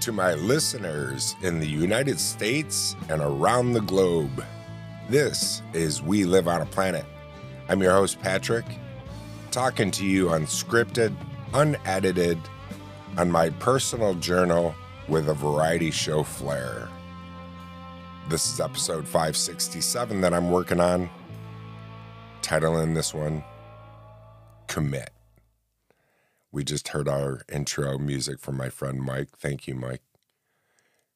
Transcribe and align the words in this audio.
to 0.00 0.12
my 0.12 0.32
listeners 0.32 1.36
in 1.42 1.60
the 1.60 1.68
United 1.68 2.18
States 2.18 2.96
and 3.10 3.20
around 3.20 3.74
the 3.74 3.82
globe. 3.82 4.42
This 5.10 5.60
is 5.74 6.02
We 6.02 6.24
Live 6.24 6.48
on 6.48 6.62
a 6.62 6.66
Planet. 6.66 7.04
I'm 7.68 7.82
your 7.82 7.92
host, 7.92 8.18
Patrick, 8.20 8.64
talking 9.50 9.90
to 9.90 10.06
you 10.06 10.28
unscripted, 10.28 11.14
unedited, 11.52 12.38
on 13.18 13.30
my 13.30 13.50
personal 13.50 14.14
journal 14.14 14.74
with 15.06 15.28
a 15.28 15.34
variety 15.34 15.90
show 15.90 16.22
flair. 16.22 16.88
This 18.30 18.50
is 18.50 18.58
episode 18.58 19.04
567 19.04 20.22
that 20.22 20.32
I'm 20.32 20.50
working 20.50 20.80
on. 20.80 21.10
Titling 22.40 22.94
this 22.94 23.12
one, 23.12 23.44
Commit. 24.66 25.10
We 26.52 26.64
just 26.64 26.88
heard 26.88 27.08
our 27.08 27.42
intro 27.52 27.96
music 27.96 28.40
from 28.40 28.56
my 28.56 28.70
friend 28.70 29.00
Mike. 29.00 29.36
Thank 29.38 29.68
you, 29.68 29.74
Mike. 29.76 30.02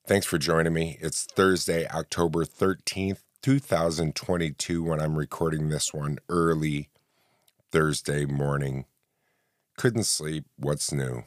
Thanks 0.07 0.27
for 0.27 0.39
joining 0.39 0.73
me. 0.73 0.97
It's 1.01 1.25
Thursday, 1.25 1.89
October 1.89 2.45
13th, 2.45 3.23
2022, 3.43 4.85
when 4.85 5.01
I'm 5.01 5.17
recording 5.17 5.71
this 5.71 5.93
one 5.93 6.19
early 6.29 6.89
Thursday 7.73 8.27
morning. 8.27 8.85
Couldn't 9.77 10.05
sleep. 10.05 10.45
What's 10.57 10.93
new? 10.93 11.25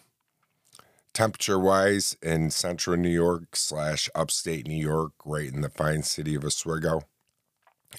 Temperature 1.12 1.60
wise, 1.60 2.16
in 2.22 2.50
central 2.50 2.96
New 2.96 3.10
York 3.10 3.58
slash 3.58 4.10
upstate 4.16 4.68
New 4.68 4.82
York, 4.82 5.14
right 5.26 5.52
in 5.52 5.60
the 5.60 5.70
fine 5.70 6.04
city 6.04 6.34
of 6.36 6.46
Oswego, 6.46 7.02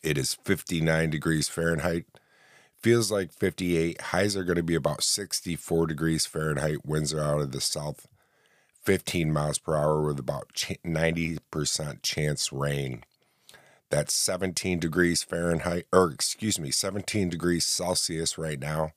it 0.03 0.17
is 0.17 0.35
59 0.43 1.11
degrees 1.11 1.49
Fahrenheit 1.49 2.07
Feels 2.81 3.11
like 3.11 3.33
58. 3.33 4.01
Highs 4.01 4.37
are 4.37 4.45
going 4.45 4.57
to 4.57 4.63
be 4.63 4.77
about 4.77 5.03
64 5.03 5.89
degrees 5.89 6.27
Fahrenheit. 6.27 6.87
Winds 6.87 7.13
are 7.13 7.21
out 7.21 7.41
of 7.41 7.51
the 7.51 7.61
south, 7.61 8.07
15 8.85 9.33
miles 9.33 9.59
per 9.59 9.75
hour 9.75 10.01
with 10.03 10.21
about 10.21 10.53
90% 10.55 12.03
chance 12.03 12.53
rain. 12.53 13.03
That's 13.91 14.15
17 14.15 14.79
degrees 14.79 15.25
Fahrenheit, 15.25 15.87
or 15.93 16.11
excuse 16.11 16.61
me, 16.61 16.71
17 16.71 17.29
degrees 17.31 17.67
Celsius 17.67 18.39
right 18.39 18.61
now. 18.61 18.93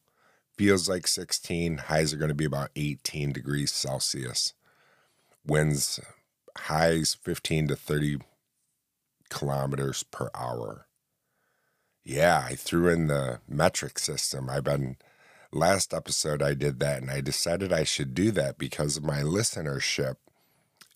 Feels 0.58 0.88
like 0.88 1.08
16. 1.08 1.78
Highs 1.80 2.14
are 2.14 2.18
going 2.18 2.30
to 2.30 2.36
be 2.36 2.46
about 2.46 2.70
18 2.76 3.32
degrees 3.32 3.72
Celsius. 3.72 4.54
Winds 5.46 6.00
highs 6.56 7.18
15 7.24 7.70
to 7.70 7.76
30 7.76 8.20
kilometers 9.30 10.04
per 10.04 10.30
hour. 10.36 10.86
Yeah, 12.04 12.44
I 12.48 12.56
threw 12.56 12.90
in 12.90 13.08
the 13.08 13.42
metric 13.48 14.00
system. 14.00 14.50
I've 14.50 14.64
been 14.64 14.98
last 15.52 15.94
episode 15.94 16.42
I 16.42 16.54
did 16.54 16.80
that 16.80 17.02
and 17.02 17.12
I 17.12 17.22
decided 17.22 17.72
I 17.72 17.84
should 17.84 18.14
do 18.16 18.32
that 18.32 18.58
because 18.58 19.02
my 19.02 19.20
listenership 19.22 20.16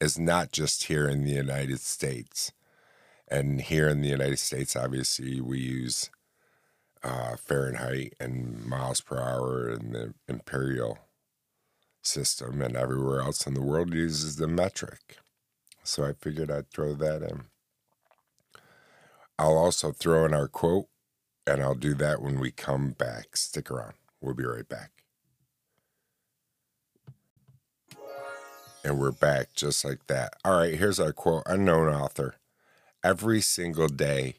is 0.01 0.17
not 0.17 0.51
just 0.51 0.85
here 0.85 1.07
in 1.07 1.23
the 1.23 1.31
United 1.31 1.79
States. 1.79 2.51
And 3.27 3.61
here 3.61 3.87
in 3.87 4.01
the 4.01 4.09
United 4.09 4.39
States, 4.39 4.75
obviously, 4.75 5.41
we 5.41 5.59
use 5.59 6.09
uh, 7.03 7.35
Fahrenheit 7.37 8.13
and 8.19 8.65
miles 8.65 9.01
per 9.01 9.19
hour 9.19 9.69
in 9.69 9.91
the 9.93 10.13
imperial 10.27 10.99
system, 12.03 12.61
and 12.61 12.75
everywhere 12.75 13.21
else 13.21 13.47
in 13.47 13.55
the 13.55 13.63
world 13.63 13.93
uses 13.93 14.35
the 14.35 14.47
metric. 14.47 15.17
So 15.83 16.03
I 16.05 16.13
figured 16.13 16.51
I'd 16.51 16.69
throw 16.69 16.93
that 16.93 17.23
in. 17.23 17.45
I'll 19.39 19.57
also 19.57 19.91
throw 19.91 20.25
in 20.25 20.33
our 20.33 20.47
quote 20.47 20.87
and 21.47 21.61
I'll 21.61 21.75
do 21.75 21.93
that 21.95 22.21
when 22.21 22.39
we 22.39 22.51
come 22.51 22.91
back. 22.91 23.37
Stick 23.37 23.69
around. 23.69 23.93
We'll 24.21 24.33
be 24.33 24.45
right 24.45 24.67
back. 24.67 24.91
And 28.83 28.99
we're 28.99 29.11
back 29.11 29.53
just 29.55 29.83
like 29.83 30.05
that. 30.07 30.33
All 30.43 30.57
right, 30.59 30.75
here's 30.75 30.99
our 30.99 31.11
quote 31.11 31.43
Unknown 31.45 31.87
author. 31.93 32.35
Every 33.03 33.41
single 33.41 33.87
day, 33.87 34.35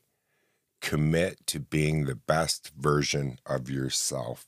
commit 0.81 1.47
to 1.49 1.59
being 1.59 2.05
the 2.05 2.15
best 2.15 2.72
version 2.77 3.39
of 3.45 3.69
yourself. 3.71 4.47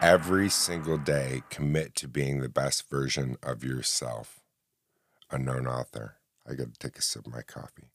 Every 0.00 0.48
single 0.48 0.98
day, 0.98 1.42
commit 1.50 1.94
to 1.96 2.08
being 2.08 2.40
the 2.40 2.48
best 2.48 2.88
version 2.90 3.36
of 3.42 3.64
yourself. 3.64 4.40
Unknown 5.30 5.66
author. 5.66 6.16
I 6.48 6.54
got 6.54 6.72
to 6.72 6.78
take 6.78 6.98
a 6.98 7.02
sip 7.02 7.26
of 7.26 7.32
my 7.32 7.42
coffee. 7.42 7.93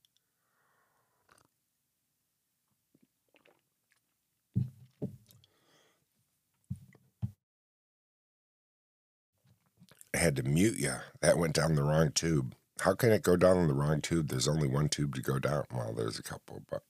Had 10.14 10.36
to 10.38 10.44
mute 10.44 10.78
you. 10.78 10.96
That 11.22 11.38
went 11.38 11.54
down 11.54 11.76
the 11.76 11.84
wrong 11.84 12.12
tube. 12.12 12.56
How 12.82 12.94
can 12.94 13.12
it 13.12 13.24
go 13.24 13.36
down 13.36 13.68
the 13.68 13.74
wrong 13.74 14.02
tube? 14.02 14.30
There's 14.30 14.48
only 14.48 14.68
one 14.68 14.90
tube 14.90 15.16
to 15.16 15.22
go 15.22 15.40
down. 15.40 15.66
Well, 15.74 15.94
there's 15.96 16.18
a 16.18 16.24
couple, 16.24 16.62
but 16.70 16.84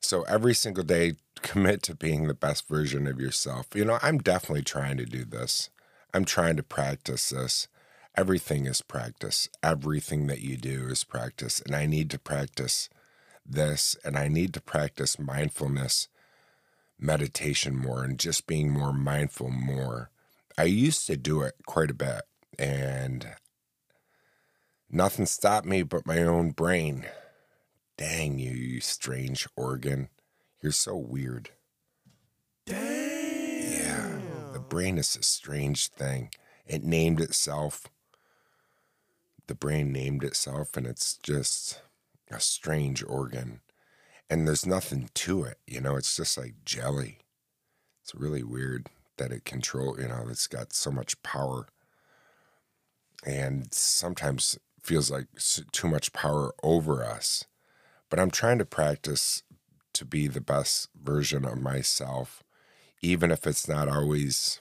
so 0.00 0.22
every 0.22 0.54
single 0.54 0.84
day, 0.84 1.14
commit 1.42 1.82
to 1.84 1.94
being 1.94 2.26
the 2.26 2.34
best 2.34 2.66
version 2.68 3.06
of 3.06 3.20
yourself. 3.20 3.68
You 3.74 3.84
know, 3.84 3.98
I'm 4.02 4.18
definitely 4.18 4.64
trying 4.64 4.96
to 4.96 5.04
do 5.04 5.24
this. 5.24 5.70
I'm 6.12 6.24
trying 6.24 6.56
to 6.56 6.62
practice 6.62 7.30
this. 7.30 7.68
Everything 8.16 8.66
is 8.66 8.82
practice. 8.82 9.48
Everything 9.62 10.26
that 10.26 10.40
you 10.40 10.56
do 10.56 10.88
is 10.88 11.04
practice. 11.04 11.60
And 11.60 11.76
I 11.76 11.86
need 11.86 12.10
to 12.10 12.18
practice 12.18 12.88
this 13.46 13.96
and 14.04 14.16
I 14.16 14.28
need 14.28 14.52
to 14.54 14.60
practice 14.60 15.18
mindfulness, 15.18 16.08
meditation 16.98 17.76
more, 17.76 18.04
and 18.04 18.18
just 18.18 18.46
being 18.46 18.70
more 18.70 18.92
mindful 18.92 19.50
more 19.50 20.10
I 20.58 20.64
used 20.64 21.06
to 21.06 21.16
do 21.16 21.42
it 21.42 21.54
quite 21.66 21.88
a 21.88 21.94
bit, 21.94 22.22
and 22.58 23.28
nothing 24.90 25.24
stopped 25.24 25.68
me 25.68 25.84
but 25.84 26.04
my 26.04 26.24
own 26.24 26.50
brain. 26.50 27.06
Dang 27.96 28.40
you, 28.40 28.50
you 28.50 28.80
strange 28.80 29.46
organ. 29.54 30.08
You're 30.60 30.72
so 30.72 30.96
weird. 30.96 31.50
Yeah, 32.66 34.18
the 34.52 34.58
brain 34.58 34.98
is 34.98 35.14
a 35.14 35.22
strange 35.22 35.90
thing. 35.90 36.30
It 36.66 36.82
named 36.82 37.20
itself. 37.20 37.86
The 39.46 39.54
brain 39.54 39.92
named 39.92 40.24
itself, 40.24 40.76
and 40.76 40.88
it's 40.88 41.18
just 41.18 41.80
a 42.32 42.40
strange 42.40 43.04
organ. 43.04 43.60
And 44.28 44.48
there's 44.48 44.66
nothing 44.66 45.08
to 45.14 45.44
it, 45.44 45.58
you 45.68 45.80
know, 45.80 45.94
it's 45.94 46.16
just 46.16 46.36
like 46.36 46.64
jelly. 46.64 47.18
It's 48.02 48.12
really 48.12 48.42
weird 48.42 48.88
that 49.18 49.32
it 49.32 49.44
control 49.44 50.00
you 50.00 50.08
know 50.08 50.26
it's 50.30 50.46
got 50.46 50.72
so 50.72 50.90
much 50.90 51.20
power. 51.22 51.66
And 53.26 53.72
sometimes 53.74 54.58
feels 54.82 55.10
like 55.10 55.26
too 55.72 55.88
much 55.88 56.12
power 56.12 56.54
over 56.62 57.04
us. 57.04 57.44
But 58.10 58.18
i'm 58.18 58.30
trying 58.30 58.58
to 58.58 58.64
practice 58.64 59.42
to 59.92 60.04
be 60.04 60.28
the 60.28 60.40
best 60.40 60.88
version 61.00 61.44
of 61.44 61.60
myself 61.60 62.42
even 63.02 63.30
if 63.30 63.46
it's 63.46 63.68
not 63.68 63.88
always 63.88 64.60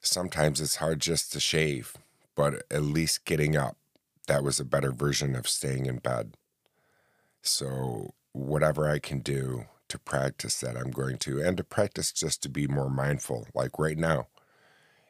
sometimes 0.00 0.60
it's 0.60 0.76
hard 0.76 1.00
just 1.00 1.32
to 1.32 1.40
shave 1.40 1.96
but 2.34 2.62
at 2.70 2.82
least 2.82 3.24
getting 3.24 3.56
up 3.56 3.76
that 4.28 4.44
was 4.44 4.60
a 4.60 4.64
better 4.64 4.92
version 4.92 5.34
of 5.34 5.48
staying 5.48 5.86
in 5.86 5.98
bed. 5.98 6.34
So 7.42 8.14
whatever 8.32 8.88
i 8.88 8.98
can 8.98 9.20
do 9.20 9.64
to 9.88 9.98
practice 9.98 10.60
that 10.60 10.76
I'm 10.76 10.90
going 10.90 11.18
to, 11.18 11.40
and 11.40 11.56
to 11.56 11.64
practice 11.64 12.12
just 12.12 12.42
to 12.42 12.48
be 12.48 12.66
more 12.66 12.90
mindful. 12.90 13.46
Like 13.54 13.78
right 13.78 13.98
now, 13.98 14.28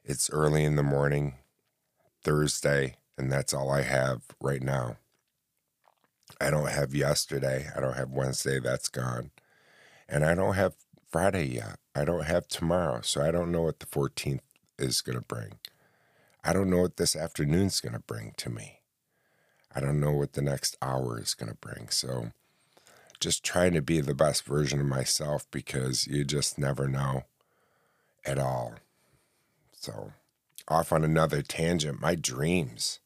it's 0.05 0.31
early 0.31 0.65
in 0.65 0.77
the 0.77 0.83
morning, 0.83 1.34
Thursday, 2.22 2.97
and 3.17 3.31
that's 3.31 3.53
all 3.53 3.71
I 3.71 3.83
have 3.83 4.22
right 4.41 4.62
now. 4.62 4.97
I 6.41 6.50
don't 6.50 6.71
have 6.71 6.94
yesterday. 6.94 7.69
I 7.77 7.81
don't 7.81 7.97
have 7.97 8.11
Wednesday. 8.11 8.61
That's 8.61 8.88
gone. 8.88 9.31
And 10.09 10.25
I 10.25 10.34
don't 10.34 10.55
have 10.55 10.75
Friday 11.11 11.44
yet. 11.44 11.78
I 11.94 12.05
don't 12.05 12.25
have 12.25 12.49
tomorrow. 12.49 13.00
So 13.03 13.23
I 13.23 13.31
don't 13.31 13.50
know 13.50 13.62
what 13.62 13.81
the 13.81 13.87
14th 13.87 14.41
is 14.79 15.00
going 15.00 15.19
to 15.19 15.25
bring. 15.25 15.58
I 16.44 16.53
don't 16.53 16.70
know 16.70 16.82
what 16.82 16.97
this 16.97 17.17
afternoon's 17.17 17.81
going 17.81 17.94
to 17.94 17.99
bring 17.99 18.35
to 18.37 18.50
me. 18.50 18.81
I 19.75 19.81
don't 19.81 20.00
know 20.00 20.12
what 20.12 20.35
the 20.35 20.43
next 20.43 20.76
hour 20.81 21.20
is 21.20 21.35
going 21.35 21.50
to 21.50 21.56
bring. 21.56 21.88
So 21.91 22.32
just 23.20 23.44
trying 23.44 23.73
to 23.75 23.82
be 23.82 24.00
the 24.00 24.15
best 24.15 24.44
version 24.44 24.81
of 24.81 24.87
myself 24.87 25.47
because 25.50 26.06
you 26.06 26.25
just 26.25 26.59
never 26.59 26.88
know 26.88 27.23
at 28.25 28.38
all. 28.38 28.75
So, 29.73 30.12
off 30.69 30.93
on 30.93 31.05
another 31.05 31.43
tangent, 31.43 32.00
my 32.00 32.15
dreams, 32.15 33.00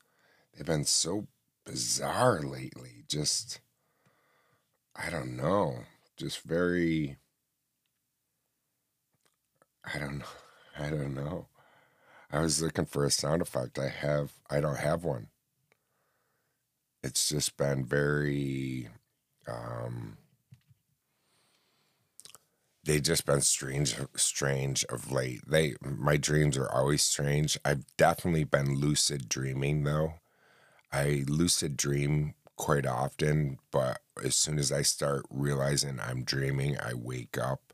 they've 0.55 0.67
been 0.67 0.85
so 0.85 1.27
bizarre 1.65 2.41
lately. 2.43 3.05
Just, 3.09 3.61
I 4.97 5.11
don't 5.11 5.37
know, 5.37 5.85
just 6.17 6.41
very, 6.43 7.17
I 9.85 9.99
don't 9.99 10.19
know. 10.19 10.25
I 10.79 10.89
don't 10.89 11.15
know. 11.15 11.49
I 12.31 12.41
was 12.41 12.63
looking 12.63 12.87
for 12.87 13.05
a 13.05 13.11
sound 13.11 13.43
effect. 13.43 13.79
I 13.79 13.89
have, 13.89 14.33
I 14.49 14.61
don't 14.61 14.79
have 14.79 15.05
one. 15.05 15.27
It's 17.03 17.29
just 17.29 17.59
been 17.59 17.85
very 17.85 18.89
um, 19.49 20.17
they 22.85 23.01
just 23.01 23.27
been 23.27 23.41
strange 23.41 23.97
strange 24.17 24.85
of 24.87 25.13
late. 25.13 25.41
They 25.47 25.75
my 25.81 26.17
dreams 26.17 26.57
are 26.57 26.71
always 26.71 27.03
strange. 27.03 27.59
I've 27.65 27.85
definitely 27.97 28.45
been 28.45 28.77
lucid 28.77 29.29
dreaming 29.29 29.85
though. 29.85 30.15
I 30.93 31.25
lucid 31.29 31.77
dream 31.77 32.35
quite 32.57 32.87
often, 32.87 33.59
but 33.71 34.01
as 34.23 34.37
soon 34.37 34.59
as 34.59 34.71
I 34.71 34.83
start 34.83 35.25
realizing 35.31 35.99
I'm 36.01 36.23
dreaming, 36.23 36.77
I 36.79 36.95
wake 36.95 37.39
up, 37.39 37.73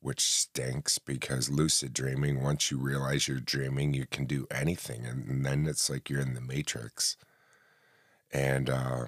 which 0.00 0.20
stinks 0.20 0.98
because 0.98 1.50
lucid 1.50 1.92
dreaming, 1.92 2.42
once 2.42 2.70
you 2.70 2.78
realize 2.78 3.28
you're 3.28 3.38
dreaming, 3.38 3.94
you 3.94 4.06
can 4.06 4.24
do 4.24 4.46
anything. 4.50 5.04
And, 5.04 5.44
then 5.44 5.66
it's 5.66 5.90
like 5.90 6.08
you're 6.08 6.20
in 6.20 6.34
the 6.34 6.40
matrix. 6.40 7.16
And, 8.32 8.68
uh, 8.70 9.06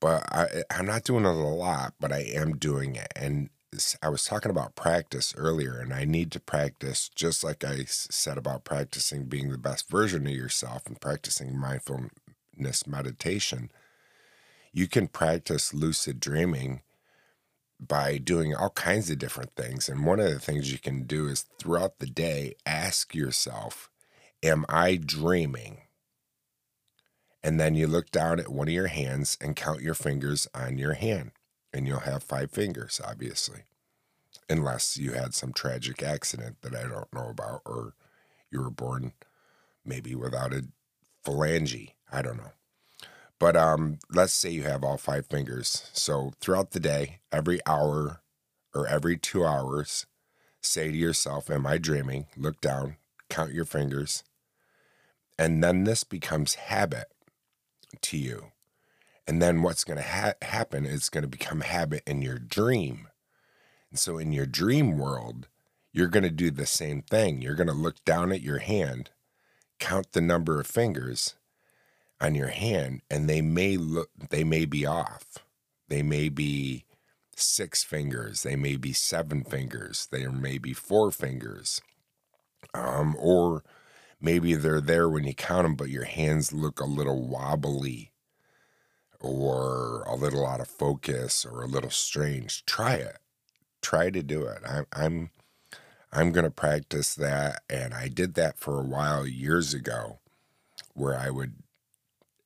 but 0.00 0.24
I, 0.32 0.46
eh, 0.52 0.62
I'm 0.70 0.86
not 0.86 1.04
doing 1.04 1.24
it 1.24 1.28
a 1.28 1.32
lot, 1.32 1.94
but 2.00 2.12
I 2.12 2.20
am 2.20 2.56
doing 2.56 2.96
it. 2.96 3.12
And 3.16 3.50
I 4.02 4.08
was 4.08 4.24
talking 4.24 4.50
about 4.50 4.74
practice 4.74 5.34
earlier, 5.36 5.78
and 5.78 5.92
I 5.92 6.04
need 6.04 6.32
to 6.32 6.40
practice 6.40 7.10
just 7.14 7.44
like 7.44 7.64
I 7.64 7.84
said 7.86 8.38
about 8.38 8.64
practicing 8.64 9.24
being 9.24 9.50
the 9.50 9.58
best 9.58 9.88
version 9.88 10.26
of 10.26 10.32
yourself 10.32 10.86
and 10.86 11.00
practicing 11.00 11.58
mindfulness 11.58 12.86
meditation. 12.86 13.70
You 14.72 14.88
can 14.88 15.08
practice 15.08 15.74
lucid 15.74 16.20
dreaming 16.20 16.82
by 17.78 18.18
doing 18.18 18.54
all 18.54 18.70
kinds 18.70 19.10
of 19.10 19.18
different 19.18 19.54
things. 19.56 19.88
And 19.88 20.06
one 20.06 20.20
of 20.20 20.30
the 20.30 20.38
things 20.38 20.72
you 20.72 20.78
can 20.78 21.04
do 21.04 21.28
is 21.28 21.44
throughout 21.58 21.98
the 21.98 22.06
day, 22.06 22.54
ask 22.64 23.14
yourself, 23.14 23.90
Am 24.42 24.64
I 24.68 24.96
dreaming? 24.96 25.78
And 27.46 27.60
then 27.60 27.76
you 27.76 27.86
look 27.86 28.10
down 28.10 28.40
at 28.40 28.48
one 28.48 28.66
of 28.66 28.74
your 28.74 28.88
hands 28.88 29.38
and 29.40 29.54
count 29.54 29.80
your 29.80 29.94
fingers 29.94 30.48
on 30.52 30.78
your 30.78 30.94
hand 30.94 31.30
and 31.72 31.86
you'll 31.86 32.00
have 32.00 32.24
five 32.24 32.50
fingers, 32.50 33.00
obviously, 33.06 33.60
unless 34.50 34.96
you 34.96 35.12
had 35.12 35.32
some 35.32 35.52
tragic 35.52 36.02
accident 36.02 36.56
that 36.62 36.74
I 36.74 36.88
don't 36.88 37.12
know 37.14 37.28
about, 37.28 37.62
or 37.64 37.94
you 38.50 38.60
were 38.60 38.70
born 38.70 39.12
maybe 39.84 40.16
without 40.16 40.52
a 40.52 40.64
phalange. 41.24 41.90
I 42.10 42.20
don't 42.20 42.38
know. 42.38 42.50
But 43.38 43.56
um, 43.56 44.00
let's 44.10 44.32
say 44.32 44.50
you 44.50 44.64
have 44.64 44.82
all 44.82 44.96
five 44.96 45.26
fingers. 45.26 45.88
So 45.92 46.32
throughout 46.40 46.72
the 46.72 46.80
day, 46.80 47.20
every 47.30 47.60
hour 47.64 48.22
or 48.74 48.88
every 48.88 49.16
two 49.16 49.46
hours, 49.46 50.06
say 50.60 50.90
to 50.90 50.96
yourself, 50.96 51.48
Am 51.48 51.64
I 51.64 51.78
dreaming? 51.78 52.26
Look 52.36 52.60
down, 52.60 52.96
count 53.30 53.52
your 53.52 53.66
fingers. 53.66 54.24
And 55.38 55.62
then 55.62 55.84
this 55.84 56.02
becomes 56.02 56.54
habit 56.54 57.06
to 58.02 58.18
you. 58.18 58.52
And 59.26 59.42
then 59.42 59.62
what's 59.62 59.84
going 59.84 59.98
to 59.98 60.04
ha- 60.04 60.34
happen 60.42 60.86
is 60.86 61.08
going 61.08 61.22
to 61.22 61.28
become 61.28 61.60
habit 61.60 62.02
in 62.06 62.22
your 62.22 62.38
dream. 62.38 63.08
And 63.90 63.98
so 63.98 64.18
in 64.18 64.32
your 64.32 64.46
dream 64.46 64.96
world, 64.98 65.48
you're 65.92 66.08
going 66.08 66.22
to 66.22 66.30
do 66.30 66.50
the 66.50 66.66
same 66.66 67.02
thing. 67.02 67.42
You're 67.42 67.54
going 67.54 67.66
to 67.68 67.72
look 67.72 68.04
down 68.04 68.30
at 68.30 68.42
your 68.42 68.58
hand, 68.58 69.10
count 69.78 70.12
the 70.12 70.20
number 70.20 70.60
of 70.60 70.66
fingers 70.66 71.34
on 72.20 72.34
your 72.34 72.48
hand, 72.48 73.02
and 73.10 73.28
they 73.28 73.40
may 73.40 73.76
look 73.76 74.10
they 74.30 74.44
may 74.44 74.64
be 74.64 74.86
off. 74.86 75.38
They 75.88 76.02
may 76.02 76.28
be 76.28 76.84
six 77.36 77.84
fingers, 77.84 78.42
they 78.42 78.56
may 78.56 78.76
be 78.76 78.92
seven 78.92 79.44
fingers, 79.44 80.08
they 80.10 80.26
may 80.26 80.58
be 80.58 80.72
four 80.72 81.10
fingers. 81.10 81.80
Um, 82.74 83.16
or 83.18 83.62
maybe 84.20 84.54
they're 84.54 84.80
there 84.80 85.08
when 85.08 85.24
you 85.24 85.34
count 85.34 85.64
them, 85.64 85.76
but 85.76 85.90
your 85.90 86.04
hands 86.04 86.52
look 86.52 86.80
a 86.80 86.84
little 86.84 87.26
wobbly 87.26 88.12
or 89.20 90.02
a 90.06 90.14
little 90.14 90.46
out 90.46 90.60
of 90.60 90.68
focus 90.68 91.44
or 91.44 91.62
a 91.62 91.68
little 91.68 91.90
strange, 91.90 92.64
try 92.66 92.94
it. 92.94 93.18
Try 93.82 94.10
to 94.10 94.22
do 94.22 94.44
it. 94.46 94.62
I'm 94.92 95.30
I'm 96.12 96.32
going 96.32 96.44
to 96.44 96.50
practice 96.50 97.14
that, 97.16 97.62
and 97.68 97.92
I 97.92 98.08
did 98.08 98.34
that 98.34 98.58
for 98.58 98.80
a 98.80 98.84
while 98.84 99.26
years 99.26 99.74
ago, 99.74 100.18
where 100.94 101.18
I 101.18 101.30
would, 101.30 101.54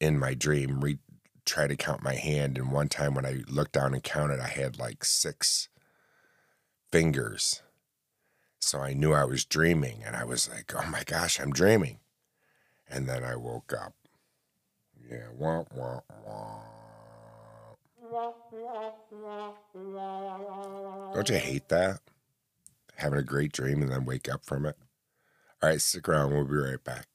in 0.00 0.18
my 0.18 0.34
dream, 0.34 0.80
re- 0.80 0.98
try 1.44 1.66
to 1.66 1.76
count 1.76 2.02
my 2.02 2.14
hand. 2.14 2.58
And 2.58 2.72
one 2.72 2.88
time 2.88 3.14
when 3.14 3.26
I 3.26 3.42
looked 3.48 3.72
down 3.72 3.94
and 3.94 4.02
counted, 4.02 4.40
I 4.40 4.48
had 4.48 4.78
like 4.78 5.04
six 5.04 5.68
fingers. 6.90 7.62
So 8.70 8.78
I 8.78 8.92
knew 8.92 9.12
I 9.12 9.24
was 9.24 9.44
dreaming, 9.44 10.04
and 10.06 10.14
I 10.14 10.22
was 10.22 10.48
like, 10.48 10.72
"Oh 10.76 10.86
my 10.86 11.02
gosh, 11.02 11.40
I'm 11.40 11.50
dreaming." 11.50 11.98
And 12.88 13.08
then 13.08 13.24
I 13.24 13.34
woke 13.34 13.72
up. 13.72 13.94
Yeah, 15.10 15.26
wah, 15.36 15.64
wah, 15.74 16.02
wah. 16.24 16.60
Don't 21.12 21.28
you 21.28 21.38
hate 21.38 21.68
that? 21.70 21.98
Having 22.94 23.18
a 23.18 23.24
great 23.24 23.50
dream 23.50 23.82
and 23.82 23.90
then 23.90 24.04
wake 24.04 24.28
up 24.32 24.46
from 24.46 24.64
it? 24.64 24.76
All 25.60 25.70
right, 25.70 25.80
stick 25.80 26.08
around. 26.08 26.32
We'll 26.32 26.44
be 26.44 26.54
right 26.54 26.84
back. 26.84 27.08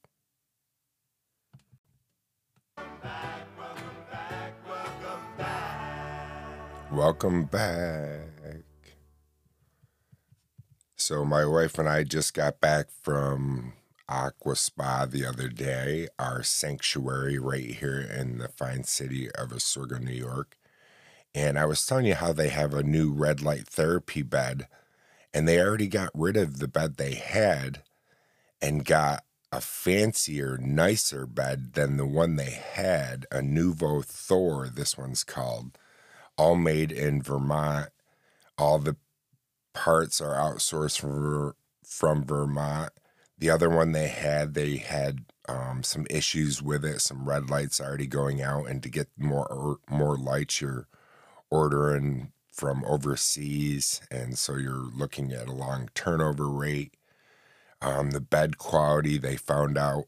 Back, 2.76 3.48
welcome 3.58 4.04
back. 4.12 4.54
Welcome 4.68 5.38
back. 5.38 6.92
Welcome 6.92 7.46
back. 7.46 8.65
So, 11.08 11.24
my 11.24 11.46
wife 11.46 11.78
and 11.78 11.88
I 11.88 12.04
just 12.04 12.34
got 12.34 12.60
back 12.60 12.88
from 13.04 13.74
Aqua 14.10 14.56
Spa 14.56 15.06
the 15.06 15.24
other 15.24 15.50
day, 15.50 16.08
our 16.18 16.42
sanctuary 16.42 17.38
right 17.38 17.76
here 17.76 18.02
in 18.02 18.40
the 18.40 18.48
fine 18.48 18.86
city 18.86 19.30
of 19.34 19.54
Oswego, 19.54 20.00
New 20.00 20.16
York. 20.16 20.58
And 21.36 21.60
I 21.60 21.66
was 21.68 21.86
telling 21.86 22.08
you 22.08 22.16
how 22.16 22.34
they 22.34 22.50
have 22.50 22.74
a 22.74 22.82
new 22.82 23.14
red 23.14 23.44
light 23.44 23.68
therapy 23.68 24.24
bed, 24.24 24.68
and 25.32 25.48
they 25.48 25.60
already 25.60 25.86
got 25.86 26.10
rid 26.16 26.38
of 26.38 26.58
the 26.58 26.68
bed 26.68 26.98
they 26.98 27.14
had 27.14 27.84
and 28.60 28.84
got 28.84 29.26
a 29.52 29.62
fancier, 29.62 30.58
nicer 30.58 31.28
bed 31.28 31.74
than 31.74 31.98
the 31.98 32.08
one 32.08 32.36
they 32.36 32.50
had, 32.50 33.28
a 33.32 33.42
NovoTHOR, 33.42 34.74
this 34.74 34.98
one's 34.98 35.24
called, 35.24 35.78
all 36.36 36.56
made 36.56 36.92
in 36.92 37.22
Vermont. 37.22 37.90
All 38.58 38.80
the 38.80 38.96
parts 39.76 40.22
are 40.22 40.36
outsourced 40.36 41.00
from, 41.00 41.54
from 41.86 42.26
Vermont 42.26 42.92
the 43.38 43.50
other 43.50 43.70
one 43.70 43.92
they 43.92 44.08
had, 44.08 44.54
they 44.54 44.78
had 44.78 45.26
um, 45.48 45.84
some 45.84 46.08
issues 46.10 46.62
with 46.62 46.86
it, 46.86 47.02
some 47.02 47.28
red 47.28 47.50
lights 47.50 47.82
already 47.82 48.08
going 48.08 48.42
out, 48.42 48.68
and 48.68 48.82
to 48.84 48.90
get 48.90 49.10
more 49.18 49.80
more 49.90 50.18
lights, 50.18 50.62
you're 50.62 50.88
ordering 51.52 52.32
from 52.52 52.84
overseas, 52.86 54.02
and 54.10 54.38
so 54.38 54.56
you're 54.56 54.90
looking 54.96 55.34
at 55.34 55.48
a 55.48 55.54
long 55.54 55.90
turnover 55.94 56.50
rate. 56.50 56.94
Um, 57.82 58.12
the 58.12 58.22
bed 58.22 58.58
quality, 58.58 59.18
they 59.18 59.36
found 59.38 59.78
out 59.78 60.06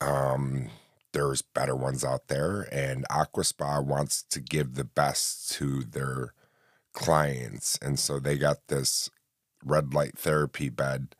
um, 0.00 0.70
there's 1.12 1.42
better 1.42 1.76
ones 1.76 2.04
out 2.04 2.28
there, 2.28 2.68
and 2.72 3.06
Aquaspa 3.08 3.84
wants 3.84 4.24
to 4.24 4.40
give 4.40 4.74
the 4.74 4.84
best 4.84 5.52
to 5.52 5.84
their 5.84 6.34
clients, 6.92 7.78
and 7.82 7.98
so 7.98 8.18
they 8.18 8.36
got 8.36 8.68
this 8.68 9.10
red 9.64 9.94
light 9.94 10.18
therapy 10.18 10.68
bed 10.68 11.14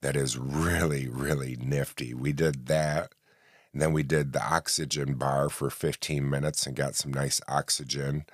that 0.00 0.16
is 0.16 0.36
really, 0.36 1.08
really 1.08 1.56
nifty. 1.60 2.12
We 2.12 2.32
did 2.32 2.66
that. 2.66 3.12
And 3.72 3.80
then 3.80 3.92
we 3.92 4.02
did 4.02 4.32
the 4.32 4.44
oxygen 4.44 5.14
bar 5.14 5.48
for 5.48 5.70
15 5.70 6.28
minutes 6.28 6.66
and 6.66 6.76
got 6.76 6.94
some 6.94 7.12
nice 7.12 7.40
oxygen. 7.48 8.26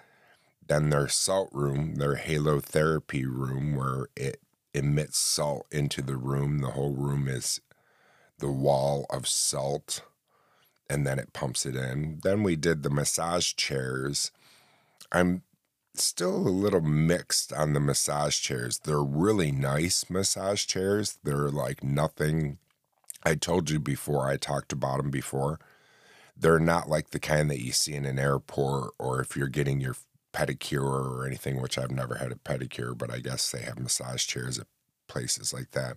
Then 0.66 0.90
their 0.90 1.08
salt 1.08 1.50
room, 1.52 1.96
their 1.96 2.16
halo 2.16 2.60
therapy 2.60 3.24
room, 3.24 3.76
where 3.76 4.08
it 4.16 4.40
emits 4.74 5.18
salt 5.18 5.66
into 5.70 6.02
the 6.02 6.16
room. 6.16 6.58
The 6.58 6.72
whole 6.72 6.94
room 6.94 7.28
is 7.28 7.60
the 8.38 8.50
wall 8.50 9.06
of 9.10 9.28
salt, 9.28 10.02
and 10.90 11.06
then 11.06 11.18
it 11.18 11.32
pumps 11.32 11.64
it 11.64 11.76
in. 11.76 12.20
Then 12.22 12.42
we 12.42 12.56
did 12.56 12.82
the 12.82 12.90
massage 12.90 13.54
chairs. 13.54 14.30
I'm 15.12 15.42
still 16.00 16.36
a 16.36 16.48
little 16.48 16.80
mixed 16.80 17.52
on 17.52 17.72
the 17.72 17.80
massage 17.80 18.38
chairs. 18.38 18.78
They're 18.78 19.02
really 19.02 19.52
nice 19.52 20.08
massage 20.10 20.66
chairs. 20.66 21.18
They're 21.22 21.50
like 21.50 21.82
nothing. 21.82 22.58
I 23.24 23.34
told 23.34 23.70
you 23.70 23.80
before, 23.80 24.28
I 24.28 24.36
talked 24.36 24.72
about 24.72 24.98
them 24.98 25.10
before. 25.10 25.58
They're 26.36 26.60
not 26.60 26.88
like 26.88 27.10
the 27.10 27.18
kind 27.18 27.50
that 27.50 27.60
you 27.60 27.72
see 27.72 27.94
in 27.94 28.04
an 28.04 28.18
airport 28.18 28.94
or 28.98 29.20
if 29.20 29.36
you're 29.36 29.48
getting 29.48 29.80
your 29.80 29.96
pedicure 30.32 30.82
or 30.82 31.26
anything, 31.26 31.60
which 31.60 31.76
I've 31.78 31.90
never 31.90 32.16
had 32.16 32.32
a 32.32 32.36
pedicure, 32.36 32.96
but 32.96 33.12
I 33.12 33.18
guess 33.18 33.50
they 33.50 33.62
have 33.62 33.78
massage 33.78 34.24
chairs 34.24 34.58
at 34.58 34.66
places 35.08 35.52
like 35.52 35.72
that. 35.72 35.96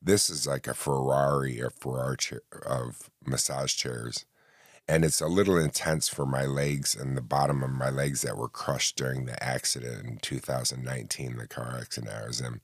This 0.00 0.30
is 0.30 0.46
like 0.46 0.66
a 0.66 0.74
Ferrari, 0.74 1.60
a 1.60 1.70
Ferrari 1.70 2.16
of 2.64 3.10
massage 3.26 3.74
chairs 3.74 4.24
and 4.90 5.04
it's 5.04 5.20
a 5.20 5.28
little 5.28 5.56
intense 5.56 6.08
for 6.08 6.26
my 6.26 6.44
legs 6.44 6.96
and 6.96 7.16
the 7.16 7.22
bottom 7.22 7.62
of 7.62 7.70
my 7.70 7.90
legs 7.90 8.22
that 8.22 8.36
were 8.36 8.48
crushed 8.48 8.96
during 8.96 9.24
the 9.24 9.40
accident 9.40 10.04
in 10.04 10.16
2019, 10.16 11.36
the 11.36 11.46
car 11.46 11.78
accident 11.80 12.12
I 12.12 12.26
was 12.26 12.40
in. 12.40 12.60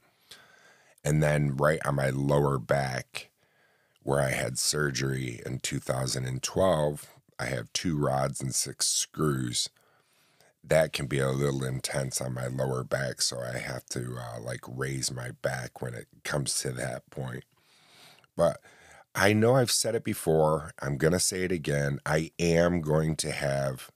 And 1.04 1.22
then 1.22 1.56
right 1.56 1.78
on 1.86 1.94
my 1.94 2.10
lower 2.10 2.58
back, 2.58 3.30
where 4.02 4.20
I 4.20 4.30
had 4.30 4.58
surgery 4.58 5.40
in 5.46 5.60
2012, 5.60 7.06
I 7.38 7.44
have 7.44 7.72
two 7.72 7.96
rods 7.96 8.40
and 8.40 8.52
six 8.52 8.86
screws 8.88 9.70
that 10.64 10.92
can 10.92 11.06
be 11.06 11.20
a 11.20 11.30
little 11.30 11.62
intense 11.62 12.20
on 12.20 12.34
my 12.34 12.48
lower 12.48 12.82
back. 12.82 13.22
So 13.22 13.38
I 13.38 13.58
have 13.58 13.86
to 13.90 14.16
uh, 14.18 14.40
like 14.40 14.62
raise 14.66 15.12
my 15.12 15.30
back 15.42 15.80
when 15.80 15.94
it 15.94 16.08
comes 16.24 16.58
to 16.62 16.72
that 16.72 17.08
point. 17.08 17.44
But 18.36 18.60
I 19.18 19.32
know 19.32 19.56
I've 19.56 19.70
said 19.70 19.94
it 19.94 20.04
before. 20.04 20.72
I'm 20.80 20.98
going 20.98 21.14
to 21.14 21.18
say 21.18 21.42
it 21.44 21.50
again. 21.50 22.00
I 22.04 22.32
am 22.38 22.82
going 22.82 23.16
to 23.16 23.32
have 23.32 23.90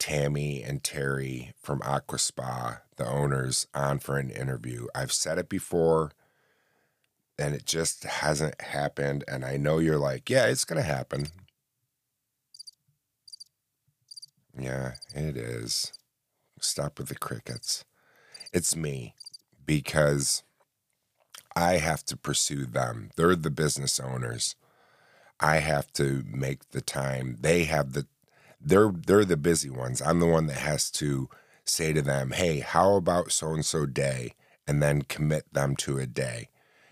Tammy 0.00 0.60
and 0.60 0.82
Terry 0.82 1.52
from 1.62 1.80
Aqua 1.84 2.18
Spa, 2.18 2.80
the 2.96 3.08
owners, 3.08 3.68
on 3.74 4.00
for 4.00 4.18
an 4.18 4.30
interview. 4.30 4.88
I've 4.92 5.12
said 5.12 5.38
it 5.38 5.48
before 5.48 6.10
and 7.38 7.54
it 7.54 7.64
just 7.64 8.02
hasn't 8.02 8.60
happened. 8.60 9.22
And 9.28 9.44
I 9.44 9.56
know 9.56 9.78
you're 9.78 9.98
like, 9.98 10.28
yeah, 10.28 10.46
it's 10.46 10.64
going 10.64 10.82
to 10.82 10.86
happen. 10.86 11.28
Yeah, 14.58 14.94
it 15.14 15.36
is. 15.36 15.92
Stop 16.60 16.98
with 16.98 17.08
the 17.08 17.14
crickets. 17.14 17.84
It's 18.52 18.74
me 18.74 19.14
because 19.64 20.42
I 21.56 21.74
have 21.78 22.04
to 22.06 22.16
pursue 22.16 22.66
them. 22.66 23.10
They're 23.16 23.36
the 23.36 23.50
business 23.50 24.00
owners. 24.00 24.56
I 25.40 25.56
have 25.56 25.92
to 25.94 26.24
make 26.26 26.70
the 26.70 26.80
time. 26.80 27.36
They 27.40 27.64
have 27.64 27.92
the 27.92 28.06
they're 28.60 28.90
they're 28.90 29.24
the 29.24 29.36
busy 29.36 29.70
ones. 29.70 30.00
I'm 30.00 30.20
the 30.20 30.26
one 30.26 30.46
that 30.46 30.58
has 30.58 30.90
to 30.92 31.28
say 31.64 31.92
to 31.92 32.02
them, 32.02 32.30
"Hey, 32.32 32.60
how 32.60 32.94
about 32.96 33.32
so 33.32 33.52
and 33.52 33.64
so 33.64 33.86
day?" 33.86 34.34
and 34.66 34.82
then 34.82 35.02
commit 35.02 35.52
them 35.52 35.76
to 35.76 35.98
a 35.98 36.06
day 36.06 36.48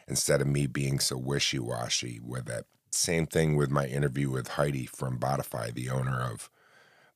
instead 0.07 0.43
of 0.43 0.47
me 0.47 0.67
being 0.67 1.01
so 1.01 1.17
wishy-washy 1.17 2.21
with 2.23 2.49
it. 2.51 2.67
Same 2.91 3.27
thing 3.27 3.57
with 3.57 3.71
my 3.71 3.87
interview 3.87 4.31
with 4.31 4.49
Heidi 4.49 4.85
from 4.85 5.19
Botify, 5.19 5.73
the 5.73 5.89
owner 5.89 6.21
of 6.21 6.51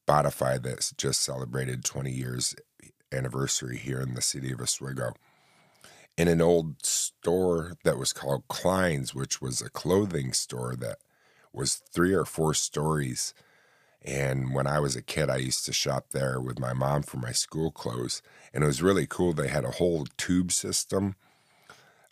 Botify 0.09 0.63
that's 0.63 0.93
just 0.93 1.21
celebrated 1.21 1.85
20 1.85 2.11
years 2.11 2.55
anniversary 3.13 3.77
here 3.77 4.01
in 4.01 4.15
the 4.15 4.23
city 4.23 4.53
of 4.53 4.61
Oswego. 4.63 5.13
In 6.17 6.29
an 6.29 6.41
old 6.41 6.85
store 6.85 7.75
that 7.85 7.99
was 7.99 8.13
called 8.13 8.49
Klein's, 8.49 9.15
which 9.15 9.43
was 9.43 9.61
a 9.61 9.69
clothing 9.69 10.33
store 10.33 10.75
that 10.77 10.99
was 11.53 11.75
three 11.75 12.15
or 12.15 12.25
four 12.25 12.55
stories 12.55 13.35
and 14.07 14.55
when 14.55 14.69
I 14.69 14.79
was 14.79 14.95
a 14.95 15.03
kid, 15.03 15.29
I 15.29 15.39
used 15.39 15.67
to 15.67 15.73
shop 15.73 16.07
there 16.13 16.41
with 16.41 16.61
my 16.61 16.73
mom 16.73 17.03
for 17.03 17.17
my 17.17 17.33
school 17.33 17.73
clothes. 17.73 18.23
And 18.55 18.63
it 18.63 18.67
was 18.67 18.81
really 18.81 19.07
cool. 19.07 19.33
They 19.33 19.49
had 19.49 19.65
a 19.65 19.73
whole 19.73 20.07
tube 20.17 20.53
system, 20.53 21.17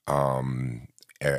um, 0.08 0.88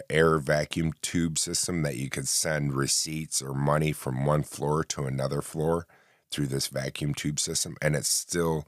air 0.09 0.39
vacuum 0.39 0.93
tube 1.01 1.37
system 1.37 1.81
that 1.81 1.97
you 1.97 2.09
could 2.09 2.27
send 2.27 2.73
receipts 2.73 3.41
or 3.41 3.53
money 3.53 3.91
from 3.91 4.25
one 4.25 4.43
floor 4.43 4.83
to 4.85 5.03
another 5.03 5.41
floor 5.41 5.85
through 6.31 6.47
this 6.47 6.67
vacuum 6.67 7.13
tube 7.13 7.39
system. 7.39 7.75
And 7.81 7.93
it's 7.93 8.07
still 8.07 8.65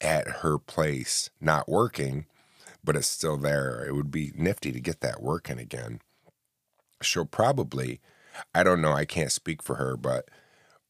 at 0.00 0.28
her 0.28 0.58
place, 0.58 1.30
not 1.40 1.70
working, 1.70 2.26
but 2.84 2.96
it's 2.96 3.08
still 3.08 3.36
there. 3.36 3.84
It 3.86 3.94
would 3.94 4.10
be 4.10 4.32
nifty 4.34 4.72
to 4.72 4.80
get 4.80 5.00
that 5.00 5.22
working 5.22 5.58
again. 5.58 6.00
She'll 7.02 7.24
probably, 7.24 8.00
I 8.54 8.62
don't 8.62 8.82
know, 8.82 8.92
I 8.92 9.04
can't 9.04 9.32
speak 9.32 9.62
for 9.62 9.76
her, 9.76 9.96
but 9.96 10.28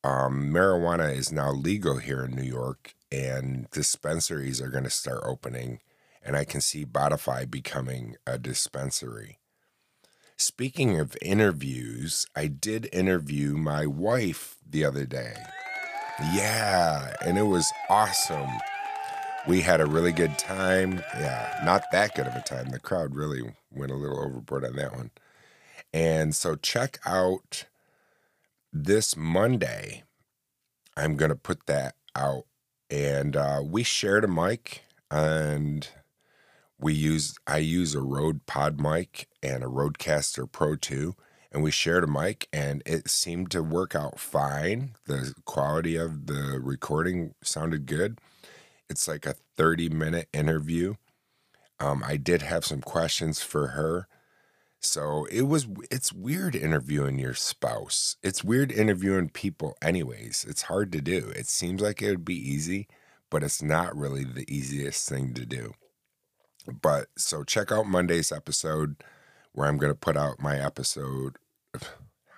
um, 0.02 0.50
marijuana 0.52 1.14
is 1.14 1.30
now 1.30 1.50
legal 1.52 1.98
here 1.98 2.24
in 2.24 2.34
New 2.34 2.42
York, 2.42 2.94
and 3.12 3.68
dispensaries 3.70 4.60
are 4.60 4.70
going 4.70 4.84
to 4.84 4.90
start 4.90 5.22
opening. 5.24 5.80
And 6.22 6.36
I 6.36 6.44
can 6.44 6.60
see 6.60 6.84
Bodify 6.84 7.50
becoming 7.50 8.16
a 8.26 8.38
dispensary. 8.38 9.38
Speaking 10.36 10.98
of 10.98 11.16
interviews, 11.20 12.26
I 12.34 12.46
did 12.46 12.88
interview 12.92 13.56
my 13.56 13.86
wife 13.86 14.56
the 14.68 14.84
other 14.84 15.04
day. 15.04 15.34
Yeah, 16.32 17.14
and 17.24 17.38
it 17.38 17.44
was 17.44 17.70
awesome. 17.88 18.50
We 19.48 19.62
had 19.62 19.80
a 19.80 19.86
really 19.86 20.12
good 20.12 20.38
time. 20.38 21.02
Yeah, 21.14 21.60
not 21.64 21.84
that 21.92 22.14
good 22.14 22.26
of 22.26 22.36
a 22.36 22.42
time. 22.42 22.70
The 22.70 22.78
crowd 22.78 23.14
really 23.14 23.42
went 23.70 23.90
a 23.90 23.96
little 23.96 24.20
overboard 24.20 24.64
on 24.64 24.76
that 24.76 24.94
one. 24.94 25.10
And 25.92 26.34
so 26.34 26.56
check 26.56 26.98
out 27.06 27.64
this 28.72 29.16
Monday, 29.16 30.04
I'm 30.96 31.16
going 31.16 31.30
to 31.30 31.36
put 31.36 31.66
that 31.66 31.94
out. 32.14 32.44
And 32.90 33.36
uh, 33.36 33.62
we 33.64 33.82
shared 33.82 34.24
a 34.24 34.28
mic 34.28 34.82
and 35.10 35.88
we 36.78 36.94
use 36.94 37.34
I 37.46 37.58
use 37.58 37.94
a 37.94 38.00
Rode 38.00 38.46
Pod 38.46 38.80
mic 38.80 39.28
and 39.42 39.62
a 39.62 39.68
Rodecaster 39.68 40.50
Pro 40.50 40.76
2 40.76 41.14
and 41.52 41.62
we 41.62 41.70
shared 41.70 42.04
a 42.04 42.06
mic 42.06 42.48
and 42.52 42.82
it 42.86 43.08
seemed 43.08 43.50
to 43.52 43.62
work 43.62 43.94
out 43.94 44.18
fine. 44.18 44.94
The 45.06 45.34
quality 45.44 45.96
of 45.96 46.26
the 46.26 46.60
recording 46.60 47.34
sounded 47.42 47.86
good. 47.86 48.18
It's 48.90 49.08
like 49.08 49.24
a 49.24 49.36
30 49.56 49.88
minute 49.88 50.28
interview. 50.32 50.96
Um, 51.78 52.04
I 52.06 52.18
did 52.18 52.42
have 52.42 52.66
some 52.66 52.82
questions 52.82 53.40
for 53.40 53.68
her 53.68 54.06
so 54.80 55.26
it 55.26 55.42
was 55.42 55.68
it's 55.90 56.12
weird 56.12 56.56
interviewing 56.56 57.18
your 57.18 57.34
spouse. 57.34 58.16
It's 58.22 58.42
weird 58.42 58.72
interviewing 58.72 59.28
people 59.28 59.76
anyways. 59.82 60.46
It's 60.48 60.62
hard 60.62 60.90
to 60.92 61.02
do. 61.02 61.30
It 61.36 61.46
seems 61.46 61.82
like 61.82 62.00
it 62.00 62.10
would 62.10 62.24
be 62.24 62.34
easy, 62.34 62.88
but 63.28 63.42
it's 63.42 63.62
not 63.62 63.94
really 63.94 64.24
the 64.24 64.46
easiest 64.52 65.06
thing 65.06 65.34
to 65.34 65.44
do. 65.44 65.74
But 66.66 67.08
so 67.16 67.44
check 67.44 67.70
out 67.70 67.86
Monday's 67.86 68.32
episode 68.32 69.04
where 69.52 69.68
I'm 69.68 69.76
going 69.76 69.92
to 69.92 69.98
put 69.98 70.16
out 70.16 70.40
my 70.40 70.58
episode 70.58 71.36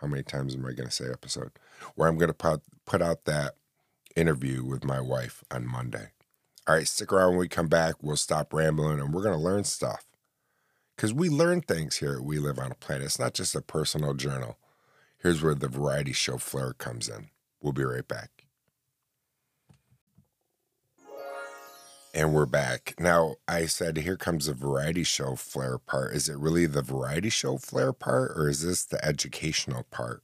how 0.01 0.09
many 0.09 0.25
times 0.25 0.57
am 0.57 0.67
I 0.67 0.73
going 0.73 0.89
to 0.89 0.91
say 0.91 1.09
episode? 1.13 1.53
Where 1.95 2.09
I'm 2.09 2.19
going 2.19 2.29
to 2.29 2.35
put 2.35 2.63
put 2.87 3.03
out 3.03 3.25
that 3.27 3.55
interview 4.17 4.65
with 4.65 4.85
my 4.85 5.01
wife 5.01 5.45
on 5.53 5.65
Monday. 5.65 6.11
All 6.69 6.77
right, 6.77 6.87
stick 6.87 7.13
around 7.13 7.31
when 7.31 7.39
we 7.39 7.49
come 7.49 7.67
back. 7.67 7.97
We'll 8.03 8.17
stop 8.17 8.55
rambling 8.55 9.01
and 9.01 9.13
we're 9.13 9.23
going 9.23 9.37
to 9.37 9.43
learn 9.43 9.65
stuff 9.65 10.05
because 10.97 11.13
we 11.13 11.29
learn 11.29 11.61
things 11.61 11.97
here 11.97 12.23
We 12.23 12.39
Live 12.39 12.59
on 12.59 12.71
a 12.71 12.77
Planet. 12.77 13.07
It's 13.07 13.19
not 13.19 13.35
just 13.35 13.57
a 13.57 13.61
personal 13.61 14.15
journal. 14.15 14.59
Here's 15.19 15.43
where 15.43 15.57
the 15.57 15.67
variety 15.67 16.13
show 16.13 16.39
flair 16.39 16.73
comes 16.73 17.09
in. 17.09 17.31
We'll 17.61 17.73
be 17.73 17.83
right 17.83 18.07
back. 18.07 18.47
And 22.15 22.33
we're 22.33 22.47
back. 22.47 22.95
Now, 22.99 23.37
I 23.49 23.67
said, 23.67 23.97
here 23.97 24.17
comes 24.17 24.47
the 24.47 24.55
variety 24.55 25.03
show 25.03 25.35
flair 25.35 25.79
part. 25.79 26.15
Is 26.15 26.29
it 26.29 26.39
really 26.39 26.67
the 26.67 26.83
variety 26.83 27.31
show 27.31 27.57
flair 27.57 27.93
part, 27.93 28.33
or 28.37 28.49
is 28.49 28.63
this 28.63 28.85
the 28.85 29.03
educational 29.05 29.85
part? 29.91 30.23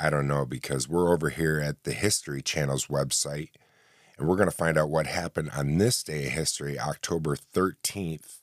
I 0.00 0.10
don't 0.10 0.26
know 0.26 0.46
because 0.46 0.88
we're 0.88 1.12
over 1.12 1.28
here 1.28 1.60
at 1.60 1.84
the 1.84 1.92
History 1.92 2.40
Channel's 2.40 2.86
website 2.86 3.50
and 4.20 4.28
we're 4.28 4.36
going 4.36 4.50
to 4.50 4.56
find 4.56 4.76
out 4.76 4.90
what 4.90 5.06
happened 5.06 5.50
on 5.56 5.78
this 5.78 6.02
day 6.02 6.26
of 6.26 6.32
history, 6.32 6.78
October 6.78 7.34
13th, 7.34 8.40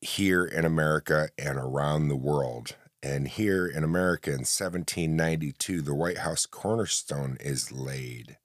here 0.00 0.44
in 0.44 0.64
America 0.64 1.28
and 1.38 1.56
around 1.56 2.08
the 2.08 2.16
world. 2.16 2.74
And 3.00 3.28
here 3.28 3.64
in 3.66 3.84
America 3.84 4.30
in 4.30 4.40
1792, 4.40 5.82
the 5.82 5.94
White 5.94 6.18
House 6.18 6.46
cornerstone 6.46 7.36
is 7.40 7.70
laid. 7.70 8.38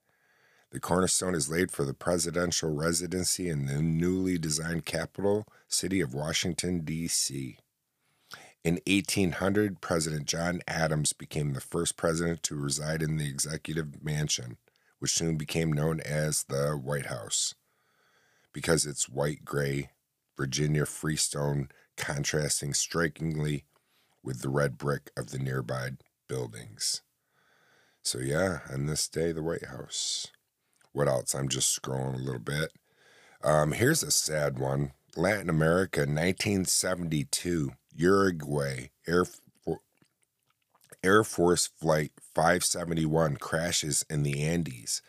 The 0.70 0.78
cornerstone 0.78 1.34
is 1.34 1.50
laid 1.50 1.72
for 1.72 1.84
the 1.84 1.94
presidential 1.94 2.72
residency 2.72 3.48
in 3.48 3.66
the 3.66 3.82
newly 3.82 4.38
designed 4.38 4.84
capital 4.84 5.44
city 5.66 6.00
of 6.00 6.14
Washington, 6.14 6.80
D.C. 6.80 7.58
In 8.62 8.74
1800, 8.86 9.80
President 9.80 10.26
John 10.26 10.60
Adams 10.68 11.12
became 11.12 11.52
the 11.52 11.60
first 11.60 11.96
president 11.96 12.44
to 12.44 12.54
reside 12.54 13.02
in 13.02 13.16
the 13.16 13.28
executive 13.28 14.04
mansion, 14.04 14.56
which 14.98 15.12
soon 15.12 15.36
became 15.36 15.72
known 15.72 16.00
as 16.00 16.44
the 16.44 16.72
White 16.72 17.06
House 17.06 17.54
because 18.52 18.86
it's 18.86 19.08
white 19.08 19.44
gray 19.44 19.90
Virginia 20.36 20.86
freestone 20.86 21.68
contrasting 21.96 22.74
strikingly 22.74 23.64
with 24.22 24.42
the 24.42 24.48
red 24.48 24.78
brick 24.78 25.10
of 25.16 25.30
the 25.30 25.38
nearby 25.38 25.90
buildings. 26.28 27.02
So, 28.02 28.18
yeah, 28.18 28.60
on 28.72 28.86
this 28.86 29.08
day, 29.08 29.32
the 29.32 29.42
White 29.42 29.66
House. 29.66 30.28
What 30.92 31.08
else? 31.08 31.34
I'm 31.34 31.48
just 31.48 31.80
scrolling 31.80 32.14
a 32.14 32.22
little 32.22 32.40
bit. 32.40 32.72
Um, 33.44 33.72
here's 33.72 34.02
a 34.02 34.10
sad 34.10 34.58
one 34.58 34.92
Latin 35.16 35.50
America, 35.50 36.00
1972, 36.00 37.72
Uruguay 37.94 38.90
Air, 39.06 39.26
Air 41.02 41.24
Force 41.24 41.66
Flight 41.66 42.12
571 42.34 43.36
crashes 43.36 44.04
in 44.10 44.22
the 44.22 44.42
Andes. 44.42 45.02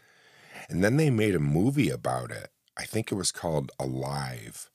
And 0.69 0.83
then 0.83 0.97
they 0.97 1.09
made 1.09 1.35
a 1.35 1.39
movie 1.39 1.89
about 1.89 2.31
it. 2.31 2.49
I 2.77 2.83
think 2.83 3.11
it 3.11 3.15
was 3.15 3.31
called 3.31 3.71
Alive 3.79 4.69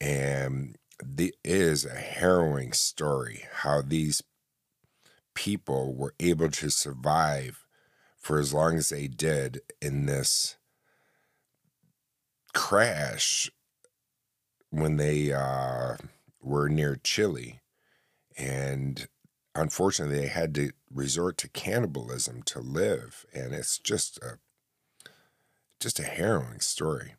and 0.00 0.76
the 1.02 1.34
is 1.44 1.84
a 1.84 1.94
harrowing 1.94 2.72
story 2.72 3.44
how 3.62 3.82
these 3.82 4.22
people 5.34 5.94
were 5.94 6.14
able 6.18 6.50
to 6.50 6.70
survive 6.70 7.66
for 8.16 8.38
as 8.38 8.52
long 8.52 8.76
as 8.76 8.88
they 8.88 9.06
did 9.06 9.60
in 9.80 10.06
this 10.06 10.56
crash 12.52 13.50
when 14.70 14.96
they 14.96 15.32
uh, 15.32 15.96
were 16.42 16.68
near 16.68 16.96
Chile. 17.02 17.60
And 18.36 19.08
unfortunately, 19.54 20.20
they 20.20 20.28
had 20.28 20.54
to 20.54 20.72
resort 20.92 21.36
to 21.38 21.48
cannibalism 21.48 22.42
to 22.44 22.60
live. 22.60 23.24
And 23.32 23.52
it's 23.52 23.78
just 23.78 24.18
a 24.18 24.38
just 25.80 25.98
a 25.98 26.04
harrowing 26.04 26.60
story. 26.60 27.14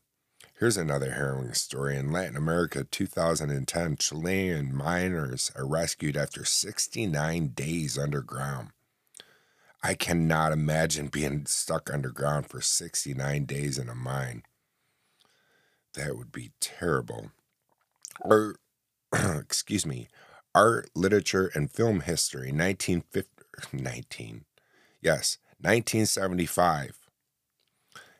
Here's 0.59 0.77
another 0.77 1.13
harrowing 1.13 1.55
story. 1.55 1.97
In 1.97 2.11
Latin 2.11 2.37
America, 2.37 2.83
2010, 2.83 3.97
Chilean 3.97 4.75
miners 4.75 5.51
are 5.55 5.65
rescued 5.65 6.15
after 6.15 6.45
69 6.45 7.47
days 7.47 7.97
underground. 7.97 8.69
I 9.81 9.95
cannot 9.95 10.51
imagine 10.51 11.07
being 11.07 11.47
stuck 11.47 11.91
underground 11.91 12.45
for 12.45 12.61
69 12.61 13.45
days 13.45 13.79
in 13.79 13.89
a 13.89 13.95
mine. 13.95 14.43
That 15.95 16.15
would 16.15 16.31
be 16.31 16.51
terrible. 16.59 17.31
Or, 18.19 18.57
excuse 19.11 19.87
me, 19.87 20.07
art, 20.53 20.89
literature, 20.95 21.51
and 21.53 21.71
film 21.71 22.01
history, 22.01 22.51
1950, 22.51 23.77
19, 23.77 24.45
yes, 25.01 25.37
1975. 25.59 26.97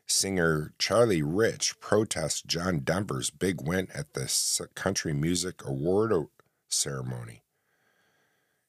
Singer 0.05 0.73
Charlie 0.77 1.23
Rich 1.23 1.79
protests 1.79 2.41
John 2.41 2.79
Denver's 2.79 3.29
big 3.29 3.61
win 3.61 3.87
at 3.93 4.13
the 4.13 4.67
Country 4.75 5.13
Music 5.13 5.65
Award 5.65 6.27
ceremony. 6.67 7.43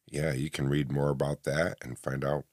Yeah, 0.09 0.33
you 0.33 0.50
can 0.50 0.69
read 0.69 0.92
more 0.92 1.11
about 1.11 1.42
that 1.45 1.78
and 1.83 1.99
find 1.99 2.25
out 2.25 2.45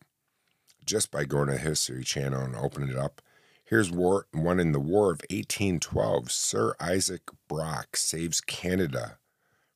just 0.86 1.12
by 1.12 1.26
going 1.26 1.50
to 1.50 1.58
History 1.58 2.04
Channel 2.04 2.42
and 2.42 2.56
opening 2.56 2.90
it 2.90 2.98
up. 2.98 3.22
Here's 3.64 3.92
war, 3.92 4.26
one 4.32 4.60
in 4.60 4.72
the 4.72 4.80
War 4.80 5.12
of 5.12 5.22
1812. 5.30 6.32
Sir 6.32 6.74
Isaac 6.80 7.30
Brock 7.48 7.96
saves 7.96 8.42
Canada 8.42 9.19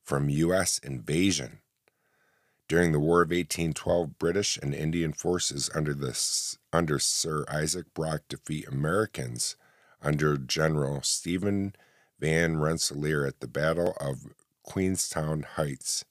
from 0.04 0.28
U.S. 0.28 0.78
invasion. 0.78 1.60
During 2.68 2.92
the 2.92 3.00
War 3.00 3.22
of 3.22 3.30
1812, 3.30 4.18
British 4.18 4.58
and 4.58 4.74
Indian 4.74 5.12
forces 5.12 5.70
under, 5.74 5.94
the, 5.94 6.18
under 6.72 6.98
Sir 6.98 7.44
Isaac 7.50 7.92
Brock 7.94 8.22
defeat 8.28 8.68
Americans 8.68 9.56
under 10.02 10.36
General 10.36 11.02
Stephen 11.02 11.74
Van 12.20 12.58
Rensselaer 12.58 13.26
at 13.26 13.40
the 13.40 13.48
Battle 13.48 13.94
of 14.00 14.26
Queenston 14.62 15.44
Heights 15.56 16.04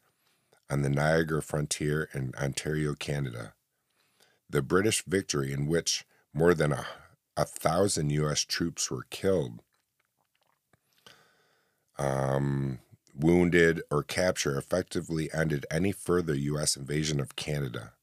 on 0.69 0.81
the 0.81 0.89
Niagara 0.89 1.41
frontier 1.41 2.09
in 2.13 2.33
Ontario, 2.39 2.93
Canada. 2.93 3.53
The 4.49 4.61
British 4.61 5.03
victory, 5.05 5.51
in 5.51 5.67
which 5.67 6.05
more 6.33 6.53
than 6.53 6.71
a, 6.71 6.85
a 7.37 7.45
thousand 7.45 8.11
U.S. 8.11 8.41
troops 8.41 8.89
were 8.91 9.05
killed, 9.09 9.61
um, 11.97 12.79
wounded, 13.15 13.81
or 13.91 14.03
captured 14.03 14.57
effectively 14.57 15.29
ended 15.33 15.65
any 15.69 15.91
further 15.91 16.33
U.S. 16.33 16.75
invasion 16.75 17.19
of 17.19 17.35
Canada. 17.35 17.93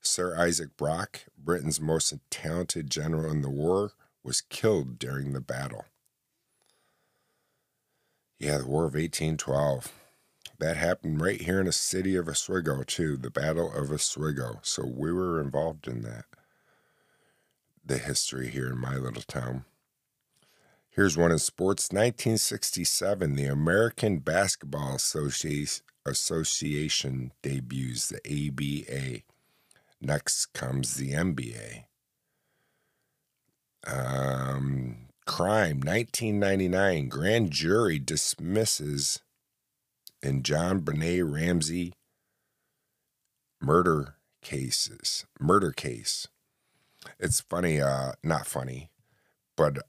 Sir 0.00 0.38
Isaac 0.38 0.76
Brock, 0.76 1.24
Britain's 1.36 1.80
most 1.80 2.14
talented 2.30 2.90
general 2.90 3.30
in 3.30 3.42
the 3.42 3.50
war, 3.50 3.92
was 4.22 4.40
killed 4.40 4.98
during 4.98 5.32
the 5.32 5.40
battle. 5.40 5.84
Yeah, 8.38 8.58
the 8.58 8.66
War 8.66 8.84
of 8.84 8.94
1812. 8.94 9.92
That 10.58 10.76
happened 10.76 11.20
right 11.20 11.40
here 11.40 11.60
in 11.60 11.66
the 11.66 11.72
city 11.72 12.16
of 12.16 12.28
Oswego, 12.28 12.82
too, 12.82 13.16
the 13.16 13.30
Battle 13.30 13.72
of 13.72 13.90
Oswego. 13.90 14.60
So 14.62 14.86
we 14.86 15.12
were 15.12 15.40
involved 15.40 15.86
in 15.86 16.02
that. 16.02 16.24
The 17.84 17.98
history 17.98 18.48
here 18.48 18.68
in 18.68 18.78
my 18.78 18.96
little 18.96 19.22
town. 19.22 19.64
Here's 20.96 21.16
one 21.18 21.30
in 21.30 21.38
sports 21.38 21.92
1967, 21.92 23.34
the 23.36 23.44
American 23.44 24.20
Basketball 24.20 24.94
Association, 24.94 25.82
debuts 27.42 28.08
the 28.08 28.18
ABA. 28.24 29.20
Next 30.00 30.46
comes 30.54 30.94
the 30.94 31.12
NBA. 31.12 31.84
Um, 33.86 35.08
crime 35.26 35.80
1999, 35.80 37.10
grand 37.10 37.50
jury 37.50 37.98
dismisses 37.98 39.20
in 40.22 40.42
JonBenét 40.42 41.30
Ramsey 41.30 41.92
murder 43.60 44.16
cases, 44.40 45.26
murder 45.38 45.72
case. 45.72 46.26
It's 47.20 47.42
funny, 47.42 47.82
uh, 47.82 48.12
not 48.22 48.46
funny, 48.46 48.88
but 49.58 49.84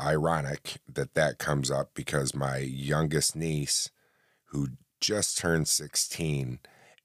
ironic 0.00 0.78
that 0.92 1.14
that 1.14 1.38
comes 1.38 1.70
up 1.70 1.90
because 1.94 2.34
my 2.34 2.58
youngest 2.58 3.34
niece, 3.36 3.90
who 4.46 4.68
just 5.00 5.38
turned 5.38 5.68
16, 5.68 6.58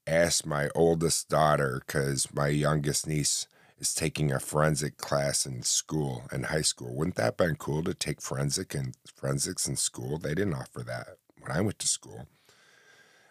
asked 0.06 0.46
my 0.46 0.68
oldest 0.74 1.28
daughter, 1.28 1.82
because 1.86 2.28
my 2.34 2.48
youngest 2.48 3.06
niece 3.06 3.46
is 3.78 3.94
taking 3.94 4.32
a 4.32 4.38
forensic 4.38 4.96
class 4.96 5.46
in 5.46 5.62
school, 5.62 6.24
in 6.32 6.44
high 6.44 6.62
school. 6.62 6.94
Wouldn't 6.94 7.16
that 7.16 7.24
have 7.24 7.36
been 7.36 7.56
cool 7.56 7.82
to 7.84 7.94
take 7.94 8.20
forensic 8.20 8.74
and 8.74 8.94
forensics 9.14 9.66
in 9.66 9.76
school? 9.76 10.18
They 10.18 10.34
didn't 10.34 10.54
offer 10.54 10.82
that 10.84 11.16
when 11.40 11.52
I 11.52 11.60
went 11.60 11.78
to 11.80 11.88
school. 11.88 12.26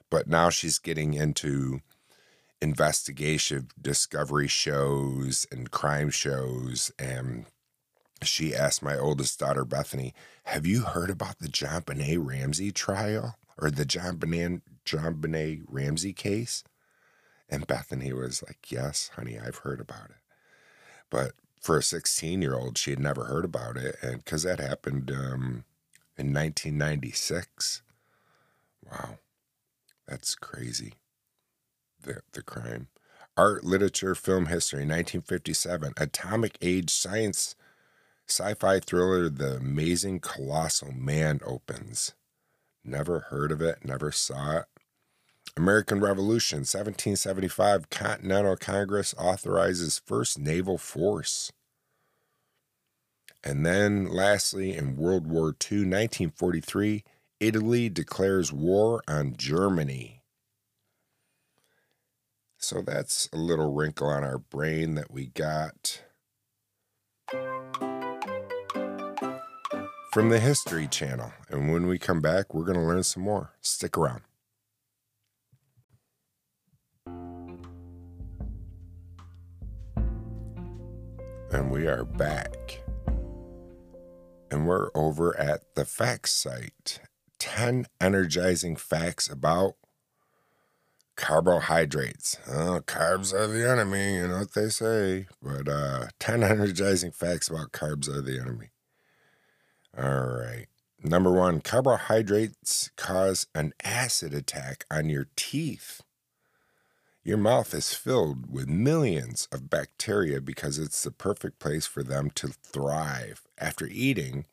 But 0.10 0.28
now 0.28 0.50
she's 0.50 0.78
getting 0.78 1.14
into 1.14 1.82
investigation 2.62 3.68
discovery 3.82 4.48
shows 4.48 5.48
and 5.52 5.72
crime 5.72 6.10
shows 6.10 6.92
and 7.00 7.46
she 8.28 8.56
asked 8.56 8.84
my 8.84 8.98
oldest 8.98 9.40
daughter, 9.40 9.66
Bethany, 9.66 10.14
Have 10.46 10.66
you 10.66 10.82
heard 10.82 11.10
about 11.10 11.40
the 11.40 11.48
JonBenét 11.48 12.20
Ramsey 12.20 12.72
trial 12.72 13.36
or 13.58 13.72
the 13.72 13.86
JonBenét, 13.86 14.62
John 14.86 15.16
Benet 15.16 15.62
Ramsey 15.68 16.14
case? 16.14 16.64
And 17.50 17.68
Bethany 17.68 18.14
was 18.14 18.44
like, 18.44 18.72
Yes, 18.72 19.12
honey, 19.16 19.38
I've 19.40 19.58
heard 19.58 19.80
about 19.80 20.10
it. 20.10 20.18
But 21.10 21.34
for 21.62 21.78
a 21.78 21.84
16 21.84 22.42
year 22.42 22.56
old, 22.56 22.78
she 22.78 22.92
had 22.92 23.00
never 23.00 23.26
heard 23.26 23.46
about 23.46 23.78
it. 23.78 23.96
And 24.02 24.18
because 24.24 24.44
that 24.44 24.60
happened 24.60 25.12
um, 25.12 25.64
in 26.18 26.34
1996. 26.34 27.82
Wow, 28.92 29.18
that's 30.08 30.36
crazy. 30.36 30.94
The, 32.02 32.22
the 32.34 32.42
crime. 32.42 32.88
Art, 33.38 33.64
literature, 33.64 34.14
film 34.14 34.48
history, 34.48 34.80
1957. 34.80 35.94
Atomic 35.98 36.58
Age 36.62 36.92
science 36.92 37.56
Sci 38.28 38.54
fi 38.56 38.80
thriller 38.80 39.30
The 39.30 39.58
Amazing 39.58 40.20
Colossal 40.22 40.92
Man 40.92 41.40
opens. 41.46 42.14
Never 42.84 43.22
heard 43.30 43.52
of 43.52 43.62
it, 43.62 43.86
never 43.86 44.12
saw 44.12 44.58
it. 44.58 44.66
American 45.56 46.00
Revolution, 46.00 46.60
1775, 46.60 47.90
Continental 47.90 48.56
Congress 48.56 49.14
authorizes 49.18 50.02
first 50.04 50.40
naval 50.40 50.78
force. 50.78 51.52
And 53.44 53.66
then, 53.66 54.06
lastly, 54.06 54.76
in 54.76 54.96
World 54.96 55.28
War 55.28 55.50
II, 55.50 55.80
1943, 55.80 57.04
Italy 57.40 57.90
declares 57.90 58.54
war 58.54 59.04
on 59.08 59.36
Germany. 59.38 60.22
So 62.58 62.82
that's 62.82 63.28
a 63.34 63.38
little 63.38 63.74
wrinkle 63.74 64.08
on 64.08 64.24
our 64.24 64.38
brain 64.38 64.96
that 64.96 65.12
we 65.12 65.28
got 65.28 66.03
from 70.14 70.30
the 70.30 70.40
History 70.40 70.88
Channel. 70.88 71.34
And 71.50 71.74
when 71.74 71.88
we 71.88 71.98
come 71.98 72.22
back, 72.22 72.54
we're 72.54 72.66
going 72.66 72.78
to 72.78 72.86
learn 72.86 73.02
some 73.02 73.24
more. 73.24 73.54
Stick 73.62 73.98
around. 73.98 74.22
And 81.52 81.72
we 81.72 81.88
are 81.88 82.06
back. 82.06 82.84
And 84.52 84.68
we're 84.68 84.92
over 84.94 85.36
at 85.40 85.74
the 85.74 85.84
facts 85.84 86.32
site 86.32 87.00
10 87.40 87.88
energizing 88.00 88.76
facts 88.76 89.28
about 89.28 89.74
carbohydrates. 91.16 92.38
Oh, 92.48 92.82
carbs 92.86 93.34
are 93.34 93.48
the 93.48 93.68
enemy, 93.68 94.18
you 94.18 94.28
know 94.28 94.40
what 94.40 94.54
they 94.54 94.70
say. 94.70 95.26
But 95.42 95.68
uh, 95.68 96.10
10 96.20 96.44
energizing 96.44 97.12
facts 97.12 97.50
about 97.50 97.72
carbs 97.72 98.08
are 98.08 98.22
the 98.22 98.40
enemy. 98.40 98.73
All 99.98 100.26
right. 100.26 100.68
Number 101.04 101.32
one, 101.32 101.62
carbohydrates 101.62 102.90
cause 102.96 103.48
an 103.54 103.74
acid 103.84 104.34
attack 104.34 104.86
on 104.90 105.10
your 105.10 105.28
teeth. 105.36 106.02
Your 107.24 107.38
mouth 107.38 107.74
is 107.74 107.94
filled 107.94 108.52
with 108.52 108.68
millions 108.68 109.48
of 109.52 109.70
bacteria 109.70 110.42
because 110.42 110.80
it's 110.80 111.04
the 111.04 111.12
perfect 111.12 111.60
place 111.60 111.86
for 111.86 112.04
them 112.04 112.30
to 112.36 112.48
thrive. 112.48 113.44
After 113.58 113.88
eating, 113.88 114.46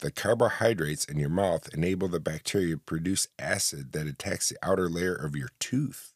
the 0.00 0.10
carbohydrates 0.10 1.04
in 1.04 1.18
your 1.18 1.30
mouth 1.30 1.72
enable 1.72 2.08
the 2.08 2.20
bacteria 2.20 2.74
to 2.74 2.80
produce 2.80 3.28
acid 3.38 3.92
that 3.92 4.06
attacks 4.06 4.48
the 4.48 4.56
outer 4.62 4.88
layer 4.88 5.14
of 5.14 5.34
your 5.36 5.50
tooth. 5.58 6.12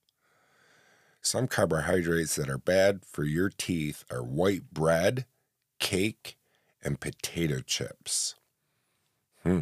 Some 1.22 1.48
carbohydrates 1.48 2.36
that 2.36 2.48
are 2.48 2.58
bad 2.58 3.04
for 3.04 3.24
your 3.24 3.48
teeth 3.48 4.04
are 4.10 4.22
white 4.22 4.72
bread, 4.72 5.24
cake, 5.80 6.36
and 6.84 7.00
potato 7.00 7.60
chips. 7.60 8.36
Hmm. 9.46 9.60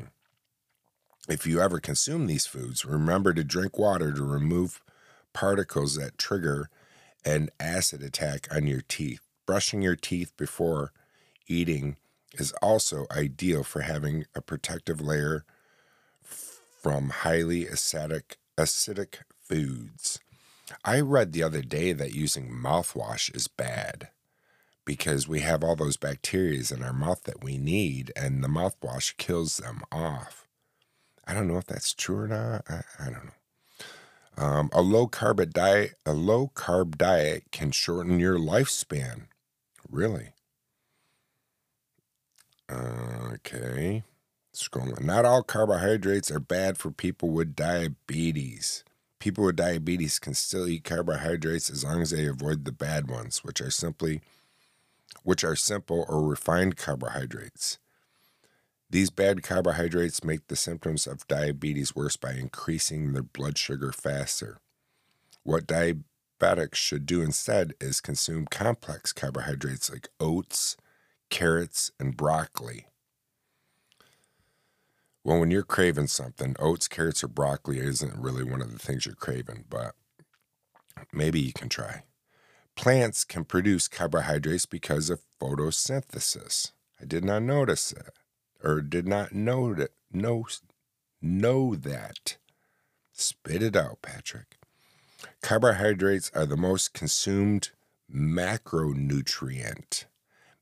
If 1.29 1.47
you 1.47 1.61
ever 1.61 1.79
consume 1.79 2.27
these 2.27 2.47
foods, 2.47 2.87
remember 2.87 3.35
to 3.35 3.45
drink 3.45 3.79
water 3.79 4.15
to 4.15 4.25
remove 4.25 4.81
particles 5.35 5.97
that 5.97 6.17
trigger 6.17 6.71
an 7.23 7.51
acid 7.61 8.03
attack 8.03 8.49
on 8.51 8.67
your 8.67 8.81
teeth. 8.81 9.21
Brushing 9.45 9.83
your 9.83 9.95
teeth 9.95 10.33
before 10.39 10.91
eating 11.49 11.97
is 12.33 12.53
also 12.63 13.05
ideal 13.11 13.63
for 13.63 13.83
having 13.83 14.25
a 14.35 14.41
protective 14.41 15.03
layer 15.03 15.45
from 16.23 17.11
highly 17.11 17.67
acidic 17.67 18.37
acidic 18.57 19.17
foods. 19.39 20.19
I 20.83 21.01
read 21.01 21.33
the 21.33 21.43
other 21.43 21.61
day 21.61 21.93
that 21.93 22.15
using 22.15 22.51
mouthwash 22.51 23.37
is 23.37 23.49
bad 23.49 24.09
because 24.85 25.27
we 25.27 25.41
have 25.41 25.65
all 25.65 25.77
those 25.77 25.97
bacteria 25.97 26.63
in 26.71 26.83
our 26.83 26.93
mouth 26.93 27.23
that 27.25 27.43
we 27.43 27.59
need, 27.59 28.13
and 28.17 28.43
the 28.43 28.49
mouthwash 28.49 29.17
kills 29.17 29.57
them 29.57 29.83
off. 29.91 30.47
I 31.27 31.35
don't 31.35 31.49
know 31.49 31.57
if 31.57 31.67
that's 31.67 31.95
true 31.95 32.19
or 32.19 32.29
not. 32.29 32.65
I, 32.69 32.83
I 32.99 33.05
don't 33.05 33.25
know. 33.25 33.31
Um, 34.37 34.71
a 34.73 34.83
low 34.83 35.07
carb 35.07 35.51
diet, 35.53 35.95
a 36.05 36.13
low 36.13 36.51
carb 36.55 36.99
diet 36.99 37.45
can 37.53 37.71
shorten 37.71 38.19
your 38.19 38.39
lifespan. 38.39 39.29
Really? 39.89 40.31
Okay. 42.71 44.03
Scrolling. 44.55 45.03
Not 45.03 45.25
all 45.25 45.43
carbohydrates 45.43 46.31
are 46.31 46.41
bad 46.41 46.79
for 46.79 46.91
people 46.91 47.31
with 47.31 47.57
diabetes. 47.57 48.85
People 49.19 49.45
with 49.45 49.57
diabetes 49.57 50.19
can 50.19 50.35
still 50.35 50.67
eat 50.69 50.85
carbohydrates 50.85 51.71
as 51.71 51.85
long 51.85 52.03
as 52.03 52.11
they 52.11 52.27
avoid 52.27 52.65
the 52.65 52.73
bad 52.73 53.09
ones, 53.09 53.45
which 53.45 53.61
are 53.61 53.71
simply 53.71 54.21
which 55.23 55.45
are 55.45 55.57
simple 55.57 56.05
or 56.09 56.23
refined 56.23 56.77
carbohydrates. 56.77 57.79
These 58.91 59.11
bad 59.11 59.43
carbohydrates 59.43 60.23
make 60.23 60.47
the 60.47 60.57
symptoms 60.57 61.07
of 61.07 61.27
diabetes 61.27 61.97
worse 61.97 62.17
by 62.17 62.33
increasing 62.33 63.13
their 63.13 63.23
blood 63.23 63.59
sugar 63.59 63.93
faster. 63.93 64.59
What 65.43 65.67
diabetics 65.67 66.77
should 66.77 67.07
do 67.07 67.21
instead 67.23 67.75
is 67.81 68.01
consume 68.01 68.47
complex 68.47 69.13
carbohydrates 69.13 69.91
like 69.91 70.09
oats, 70.21 70.77
carrots, 71.29 71.91
and 71.99 72.17
broccoli. 72.17 72.87
Well, 75.25 75.41
when 75.41 75.51
you're 75.51 75.63
craving 75.63 76.09
something, 76.09 76.55
oats, 76.59 76.87
carrots, 76.87 77.25
or 77.25 77.29
broccoli 77.29 77.79
isn't 77.79 78.15
really 78.17 78.45
one 78.45 78.61
of 78.61 78.73
the 78.73 78.79
things 78.79 79.07
you're 79.07 79.15
craving, 79.15 79.65
but 79.71 79.95
maybe 81.13 81.41
you 81.41 81.53
can 81.53 81.69
try. 81.69 82.03
Plants 82.77 83.25
can 83.25 83.45
produce 83.45 83.89
carbohydrates 83.89 84.67
because 84.67 85.11
of 85.11 85.21
photosynthesis. 85.41 86.73
I 87.01 87.05
did 87.05 87.25
not 87.25 87.43
notice 87.43 87.91
that, 87.91 88.15
or 88.63 88.81
did 88.81 89.07
not 89.07 89.33
know 89.33 89.75
that. 89.75 89.91
Know, 90.13 90.47
know 91.21 91.75
that. 91.75 92.37
Spit 93.13 93.63
it 93.63 93.75
out, 93.75 94.01
Patrick. 94.01 94.59
Carbohydrates 95.43 96.31
are 96.35 96.47
the 96.47 96.57
most 96.57 96.93
consumed 96.93 97.71
macronutrient. 98.13 100.05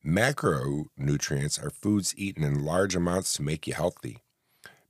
Macronutrients 0.04 1.62
are 1.62 1.70
foods 1.70 2.14
eaten 2.16 2.44
in 2.44 2.64
large 2.64 2.96
amounts 2.96 3.34
to 3.34 3.42
make 3.42 3.66
you 3.66 3.74
healthy. 3.74 4.18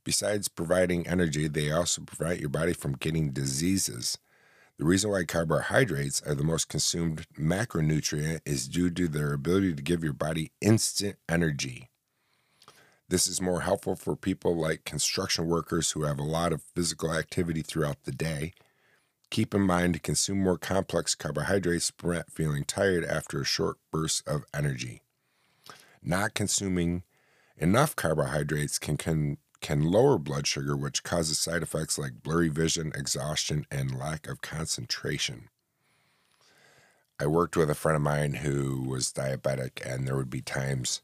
Besides 0.03 0.47
providing 0.47 1.07
energy, 1.07 1.47
they 1.47 1.71
also 1.71 2.01
prevent 2.01 2.39
your 2.39 2.49
body 2.49 2.73
from 2.73 2.93
getting 2.93 3.31
diseases. 3.31 4.17
The 4.79 4.85
reason 4.85 5.11
why 5.11 5.23
carbohydrates 5.23 6.21
are 6.23 6.33
the 6.33 6.43
most 6.43 6.67
consumed 6.67 7.27
macronutrient 7.37 8.41
is 8.45 8.67
due 8.67 8.89
to 8.89 9.07
their 9.07 9.33
ability 9.33 9.75
to 9.75 9.83
give 9.83 10.03
your 10.03 10.13
body 10.13 10.51
instant 10.61 11.17
energy. 11.29 11.89
This 13.07 13.27
is 13.27 13.39
more 13.39 13.61
helpful 13.61 13.95
for 13.95 14.15
people 14.15 14.55
like 14.55 14.85
construction 14.85 15.45
workers 15.45 15.91
who 15.91 16.03
have 16.03 16.17
a 16.17 16.23
lot 16.23 16.51
of 16.51 16.63
physical 16.75 17.13
activity 17.13 17.61
throughout 17.61 18.03
the 18.05 18.11
day. 18.11 18.53
Keep 19.29 19.53
in 19.53 19.61
mind 19.61 19.93
to 19.93 19.99
consume 19.99 20.41
more 20.41 20.57
complex 20.57 21.13
carbohydrates 21.13 21.87
to 21.87 21.93
prevent 21.93 22.31
feeling 22.31 22.63
tired 22.63 23.05
after 23.05 23.41
a 23.41 23.45
short 23.45 23.77
burst 23.91 24.27
of 24.27 24.45
energy. 24.53 25.01
Not 26.01 26.33
consuming 26.33 27.03
enough 27.57 27.95
carbohydrates 27.95 28.79
can, 28.79 28.97
can 28.97 29.37
can 29.63 29.81
lower 29.81 30.19
blood 30.19 30.45
sugar, 30.45 30.77
which 30.77 31.03
causes 31.03 31.39
side 31.39 31.63
effects 31.63 31.97
like 31.97 32.21
blurry 32.21 32.49
vision, 32.49 32.91
exhaustion, 32.93 33.65
and 33.71 33.97
lack 33.97 34.27
of 34.27 34.41
concentration. 34.41 35.49
I 37.19 37.25
worked 37.25 37.55
with 37.55 37.69
a 37.69 37.75
friend 37.75 37.95
of 37.95 38.01
mine 38.01 38.35
who 38.35 38.83
was 38.87 39.13
diabetic, 39.13 39.83
and 39.83 40.05
there 40.05 40.17
would 40.17 40.29
be 40.29 40.41
times 40.41 41.01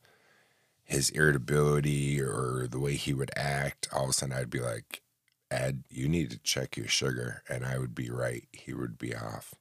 his 0.83 1.09
irritability 1.11 2.19
or 2.19 2.67
the 2.69 2.79
way 2.79 2.95
he 2.95 3.13
would 3.13 3.31
act, 3.37 3.87
all 3.93 4.05
of 4.05 4.09
a 4.09 4.13
sudden 4.13 4.35
I'd 4.35 4.49
be 4.49 4.59
like, 4.59 5.01
Ed, 5.49 5.83
you 5.89 6.09
need 6.09 6.29
to 6.31 6.39
check 6.39 6.75
your 6.75 6.87
sugar. 6.87 7.43
And 7.47 7.65
I 7.65 7.77
would 7.77 7.95
be 7.95 8.09
right. 8.09 8.47
He 8.51 8.73
would 8.73 8.97
be 8.97 9.15
off. 9.15 9.53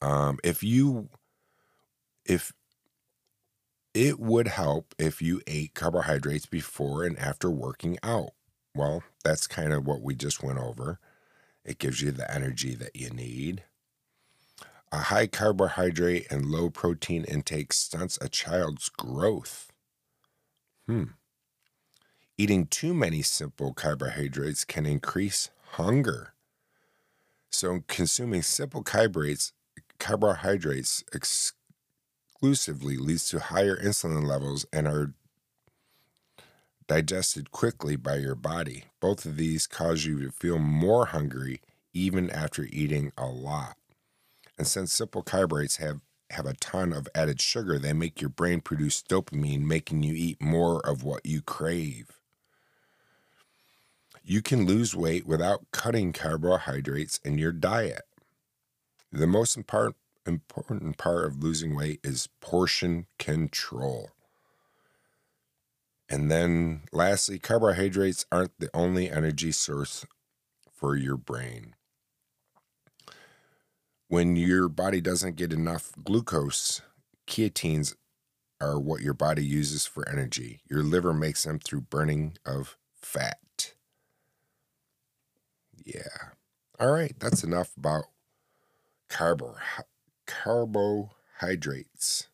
Um, 0.00 0.38
if 0.42 0.62
you, 0.62 1.08
if 2.24 2.52
it 3.94 4.18
would 4.18 4.48
help 4.48 4.94
if 4.98 5.20
you 5.20 5.40
ate 5.46 5.74
carbohydrates 5.74 6.46
before 6.46 7.04
and 7.04 7.18
after 7.18 7.50
working 7.50 7.98
out. 8.02 8.30
Well, 8.74 9.02
that's 9.24 9.46
kind 9.46 9.72
of 9.72 9.86
what 9.86 10.00
we 10.00 10.14
just 10.14 10.42
went 10.42 10.58
over. 10.58 10.98
It 11.64 11.78
gives 11.78 12.00
you 12.00 12.10
the 12.10 12.32
energy 12.32 12.74
that 12.74 12.96
you 12.96 13.10
need. 13.10 13.64
A 14.90 14.98
high 14.98 15.26
carbohydrate 15.26 16.26
and 16.30 16.46
low 16.46 16.70
protein 16.70 17.24
intake 17.24 17.72
stunts 17.72 18.18
a 18.20 18.28
child's 18.28 18.88
growth. 18.88 19.72
Hmm. 20.86 21.04
Eating 22.38 22.66
too 22.66 22.92
many 22.94 23.22
simple 23.22 23.72
carbohydrates 23.72 24.64
can 24.64 24.86
increase 24.86 25.50
hunger. 25.72 26.34
So, 27.50 27.84
consuming 27.86 28.42
simple 28.42 28.82
carbohydrates, 28.82 29.52
carbohydrates 29.98 31.04
exclusively 32.42 32.96
leads 32.96 33.28
to 33.28 33.38
higher 33.38 33.76
insulin 33.76 34.26
levels 34.26 34.66
and 34.72 34.88
are 34.88 35.12
digested 36.88 37.52
quickly 37.52 37.94
by 37.94 38.16
your 38.16 38.34
body. 38.34 38.82
Both 38.98 39.24
of 39.24 39.36
these 39.36 39.68
cause 39.68 40.04
you 40.04 40.20
to 40.24 40.32
feel 40.32 40.58
more 40.58 41.06
hungry 41.06 41.60
even 41.94 42.28
after 42.30 42.64
eating 42.64 43.12
a 43.16 43.26
lot. 43.26 43.76
And 44.58 44.66
since 44.66 44.92
simple 44.92 45.22
carbohydrates 45.22 45.76
have, 45.76 46.00
have 46.30 46.46
a 46.46 46.54
ton 46.54 46.92
of 46.92 47.06
added 47.14 47.40
sugar, 47.40 47.78
they 47.78 47.92
make 47.92 48.20
your 48.20 48.30
brain 48.30 48.60
produce 48.60 49.04
dopamine, 49.04 49.60
making 49.60 50.02
you 50.02 50.14
eat 50.14 50.42
more 50.42 50.84
of 50.84 51.04
what 51.04 51.24
you 51.24 51.42
crave. 51.42 52.18
You 54.24 54.42
can 54.42 54.66
lose 54.66 54.96
weight 54.96 55.28
without 55.28 55.66
cutting 55.70 56.12
carbohydrates 56.12 57.18
in 57.18 57.38
your 57.38 57.52
diet. 57.52 58.02
The 59.12 59.28
most 59.28 59.56
important 59.56 59.96
important 60.26 60.96
part 60.98 61.24
of 61.24 61.42
losing 61.42 61.74
weight 61.74 62.00
is 62.04 62.28
portion 62.40 63.06
control. 63.18 64.10
And 66.08 66.30
then 66.30 66.82
lastly, 66.92 67.38
carbohydrates 67.38 68.26
aren't 68.30 68.58
the 68.58 68.70
only 68.74 69.10
energy 69.10 69.52
source 69.52 70.04
for 70.70 70.96
your 70.96 71.16
brain. 71.16 71.74
When 74.08 74.36
your 74.36 74.68
body 74.68 75.00
doesn't 75.00 75.36
get 75.36 75.52
enough 75.52 75.92
glucose, 76.04 76.82
creatines 77.26 77.94
are 78.60 78.78
what 78.78 79.00
your 79.00 79.14
body 79.14 79.44
uses 79.44 79.86
for 79.86 80.06
energy. 80.08 80.60
Your 80.68 80.82
liver 80.82 81.14
makes 81.14 81.44
them 81.44 81.58
through 81.58 81.82
burning 81.82 82.36
of 82.44 82.76
fat. 82.94 83.72
Yeah. 85.84 86.32
All 86.78 86.90
right, 86.90 87.14
that's 87.18 87.42
enough 87.42 87.76
about 87.76 88.04
carbohydrates 89.08 89.91
carbohydrates. 90.32 92.28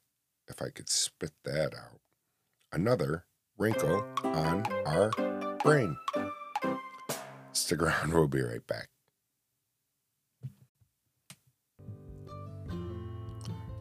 If 0.47 0.63
I 0.63 0.71
could 0.71 0.89
spit 0.89 1.33
that 1.45 1.75
out. 1.75 2.01
Another 2.73 3.25
wrinkle 3.59 4.05
on 4.23 4.65
our 4.87 5.11
brain. 5.63 5.97
Stick 7.53 7.83
around, 7.83 8.13
we'll 8.15 8.29
be 8.29 8.41
right 8.41 8.67
back. 8.67 8.89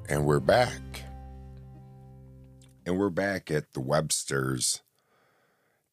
And 0.09 0.25
we're 0.25 0.39
back. 0.39 1.03
And 2.85 2.97
we're 2.97 3.09
back 3.09 3.51
at 3.51 3.73
the 3.73 3.81
Webster's 3.81 4.81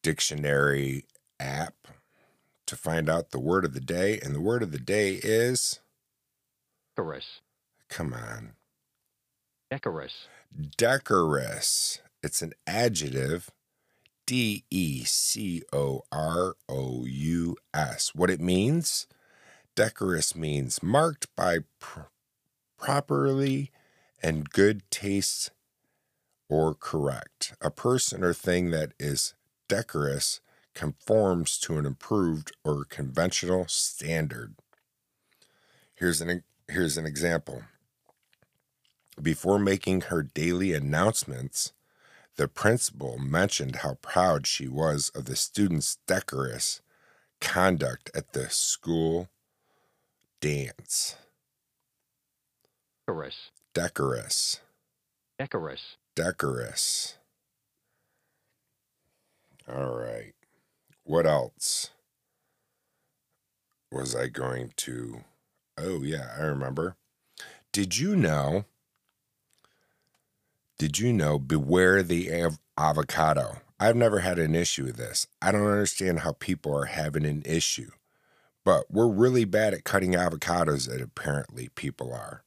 Dictionary 0.01 1.05
app 1.39 1.87
to 2.65 2.75
find 2.75 3.09
out 3.09 3.31
the 3.31 3.39
word 3.39 3.65
of 3.65 3.73
the 3.73 3.81
day. 3.81 4.19
And 4.21 4.33
the 4.33 4.41
word 4.41 4.63
of 4.63 4.71
the 4.71 4.79
day 4.79 5.19
is. 5.21 5.79
Chorus. 6.95 7.41
Come 7.95 8.13
on. 8.13 8.55
Decorous. 9.71 10.27
Decorous. 10.77 11.99
It's 12.21 12.41
an 12.41 12.51
adjective. 12.67 13.51
D 14.25 14.65
E 14.69 15.05
C 15.05 15.63
O 15.71 16.01
R 16.11 16.57
O 16.67 17.05
U 17.05 17.55
S. 17.73 18.13
What 18.13 18.29
it 18.29 18.41
means? 18.41 19.07
Decorous 19.77 20.35
means 20.35 20.83
marked 20.83 21.33
by 21.37 21.59
pr- 21.79 22.09
properly 22.77 23.71
and 24.21 24.49
good 24.49 24.81
taste 24.91 25.51
or 26.49 26.73
correct. 26.73 27.53
A 27.61 27.71
person 27.71 28.25
or 28.25 28.33
thing 28.33 28.71
that 28.71 28.91
is 28.99 29.35
decorous 29.69 30.41
conforms 30.73 31.57
to 31.59 31.77
an 31.77 31.85
improved 31.85 32.51
or 32.65 32.83
conventional 32.83 33.67
standard. 33.69 34.55
Here's 35.95 36.19
an 36.19 36.43
here's 36.67 36.97
an 36.97 37.05
example. 37.05 37.63
Before 39.21 39.57
making 39.57 40.01
her 40.01 40.23
daily 40.23 40.73
announcements, 40.73 41.71
The 42.35 42.47
principal 42.49 43.17
mentioned 43.17 43.77
how 43.77 43.95
proud 44.01 44.45
she 44.45 44.67
was 44.67 45.09
of 45.15 45.25
the 45.25 45.35
students' 45.37 45.97
decorous 46.05 46.81
conduct 47.39 48.11
at 48.13 48.33
the 48.33 48.49
school 48.49 49.29
dance. 50.41 51.15
Decorous. 53.07 53.51
Decorous. 53.73 54.59
Decorous. 55.39 55.95
Decorous. 56.15 57.15
All 59.71 59.95
right. 59.95 60.33
What 61.03 61.25
else 61.25 61.91
was 63.91 64.15
I 64.15 64.27
going 64.27 64.73
to? 64.77 65.23
Oh, 65.77 66.01
yeah, 66.03 66.35
I 66.37 66.43
remember. 66.43 66.95
Did 67.71 67.97
you 67.97 68.15
know? 68.15 68.65
Did 70.77 70.99
you 70.99 71.13
know? 71.13 71.39
Beware 71.39 72.03
the 72.03 72.31
av- 72.33 72.59
avocado. 72.77 73.61
I've 73.79 73.95
never 73.95 74.19
had 74.19 74.39
an 74.39 74.55
issue 74.55 74.85
with 74.85 74.97
this. 74.97 75.27
I 75.41 75.51
don't 75.51 75.67
understand 75.67 76.19
how 76.19 76.33
people 76.33 76.75
are 76.77 76.85
having 76.85 77.25
an 77.25 77.43
issue, 77.45 77.91
but 78.63 78.89
we're 78.89 79.07
really 79.07 79.45
bad 79.45 79.73
at 79.73 79.83
cutting 79.83 80.13
avocados, 80.13 80.89
that 80.89 81.01
apparently 81.01 81.69
people 81.75 82.13
are. 82.13 82.43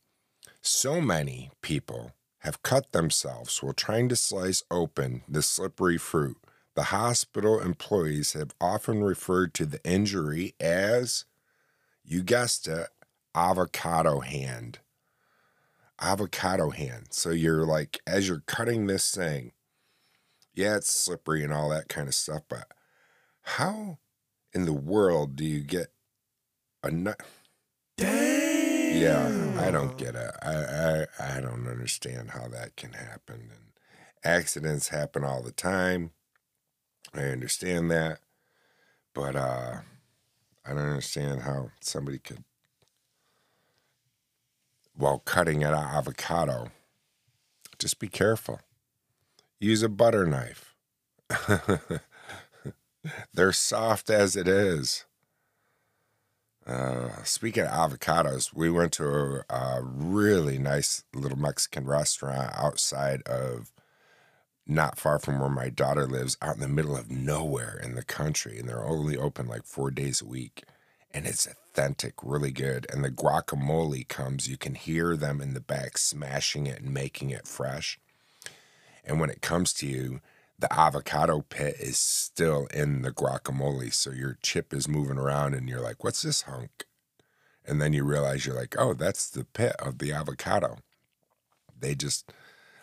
So 0.61 1.01
many 1.01 1.51
people 1.63 2.13
have 2.39 2.63
cut 2.63 2.93
themselves 2.93 3.63
while 3.63 3.73
trying 3.73 4.09
to 4.11 4.17
slice 4.17 4.63
open 4.71 5.23
the 5.29 5.43
slippery 5.43 5.99
fruit. 5.99 6.37
The 6.75 6.85
hospital 6.85 7.61
employees 7.61 8.35
have 8.35 8.55
often 8.61 9.03
referred 9.03 9.53
to 9.55 9.67
the 9.67 9.83
injury 9.85 10.55
as, 10.61 11.25
you 12.05 12.23
guessed 12.23 12.69
it, 12.69 12.89
avocado 13.35 14.21
hand. 14.21 14.79
Avocado 16.01 16.71
hand. 16.71 17.09
So 17.11 17.31
you're 17.31 17.65
like, 17.67 18.01
as 18.07 18.29
you're 18.29 18.43
cutting 18.47 18.87
this 18.87 19.11
thing, 19.11 19.53
yeah, 20.55 20.77
it's 20.77 20.93
slippery 20.93 21.45
and 21.45 21.53
all 21.53 21.69
that 21.71 21.89
kind 21.89 22.09
of 22.09 22.15
stuff, 22.15 22.43
but 22.49 22.69
how 23.43 23.99
in 24.53 24.65
the 24.65 24.73
world 24.73 25.37
do 25.37 25.45
you 25.45 25.61
get 25.61 25.89
a 26.83 26.91
nut? 26.91 27.21
Yeah, 27.99 29.55
I 29.59 29.71
don't 29.71 29.97
get 29.99 30.15
it. 30.15 30.31
I, 30.43 30.55
I 30.55 31.37
I 31.37 31.41
don't 31.41 31.69
understand 31.69 32.31
how 32.31 32.49
that 32.49 32.77
can 32.77 32.95
happen. 32.95 33.51
And 33.53 33.73
accidents 34.25 34.89
happen 34.89 35.25
all 35.25 35.43
the 35.43 35.53
time. 35.53 36.13
I 37.15 37.25
understand 37.25 37.91
that, 37.91 38.21
but 39.15 39.37
uh, 39.37 39.81
I 40.65 40.69
don't 40.71 40.79
understand 40.79 41.43
how 41.43 41.71
somebody 41.81 42.19
could, 42.19 42.45
while 44.99 45.21
cutting 45.21 45.63
an 45.63 45.73
avocado, 45.73 46.71
just 47.79 47.99
be 47.99 48.09
careful. 48.09 48.61
Use 49.61 49.83
a 49.83 49.89
butter 49.89 50.27
knife. 50.27 50.75
They're 53.33 53.53
soft 53.53 54.11
as 54.11 54.37
it 54.37 54.49
is. 54.49 55.05
Uh, 56.67 57.23
speaking 57.23 57.65
of 57.65 57.71
avocados, 57.71 58.53
we 58.53 58.69
went 58.69 58.93
to 58.95 59.05
a, 59.09 59.45
a 59.49 59.83
really 59.83 60.59
nice 60.59 61.05
little 61.15 61.39
Mexican 61.39 61.87
restaurant 61.87 62.53
outside 62.55 63.23
of 63.23 63.73
not 64.67 64.99
far 64.99 65.19
from 65.19 65.39
where 65.39 65.49
my 65.49 65.71
daughter 65.71 66.07
lives, 66.07 66.37
out 66.43 66.57
in 66.57 66.61
the 66.61 66.69
middle 66.69 66.95
of 66.97 67.11
nowhere 67.11 67.81
in 67.83 67.95
the 67.95 68.05
country. 68.05 68.59
And 68.59 68.69
they're 68.69 68.85
only 68.85 69.17
open 69.17 69.47
like 69.47 69.65
four 69.65 69.91
days 69.91 70.21
a 70.21 70.27
week. 70.27 70.65
And 71.11 71.27
it's 71.27 71.49
authentic, 71.79 72.15
really 72.23 72.51
good. 72.51 72.87
And 72.93 73.05
the 73.05 73.11
guacamole 73.11 74.09
comes, 74.09 74.49
you 74.49 74.57
can 74.57 74.75
hear 74.75 75.17
them 75.17 75.41
in 75.41 75.55
the 75.55 75.61
back 75.61 75.97
smashing 75.97 76.67
it 76.67 76.81
and 76.81 76.93
making 76.93 77.31
it 77.31 77.47
fresh. 77.47 78.01
And 79.05 79.21
when 79.21 79.31
it 79.31 79.43
comes 79.43 79.73
to 79.75 79.87
you, 79.87 80.21
the 80.59 80.73
avocado 80.73 81.45
pit 81.49 81.77
is 81.79 81.97
still 81.97 82.67
in 82.75 83.03
the 83.03 83.13
guacamole. 83.13 83.95
So 83.95 84.11
your 84.11 84.39
chip 84.43 84.75
is 84.75 84.89
moving 84.89 85.19
around 85.19 85.55
and 85.55 85.69
you're 85.69 85.81
like, 85.81 86.03
what's 86.03 86.23
this 86.23 86.43
hunk? 86.43 86.85
And 87.65 87.81
then 87.81 87.93
you 87.93 88.03
realize 88.03 88.45
you're 88.45 88.57
like, 88.57 88.75
oh, 88.77 88.93
that's 88.93 89.31
the 89.31 89.45
pit 89.45 89.77
of 89.79 89.99
the 89.99 90.13
avocado. 90.13 90.79
They 91.79 91.95
just 91.95 92.33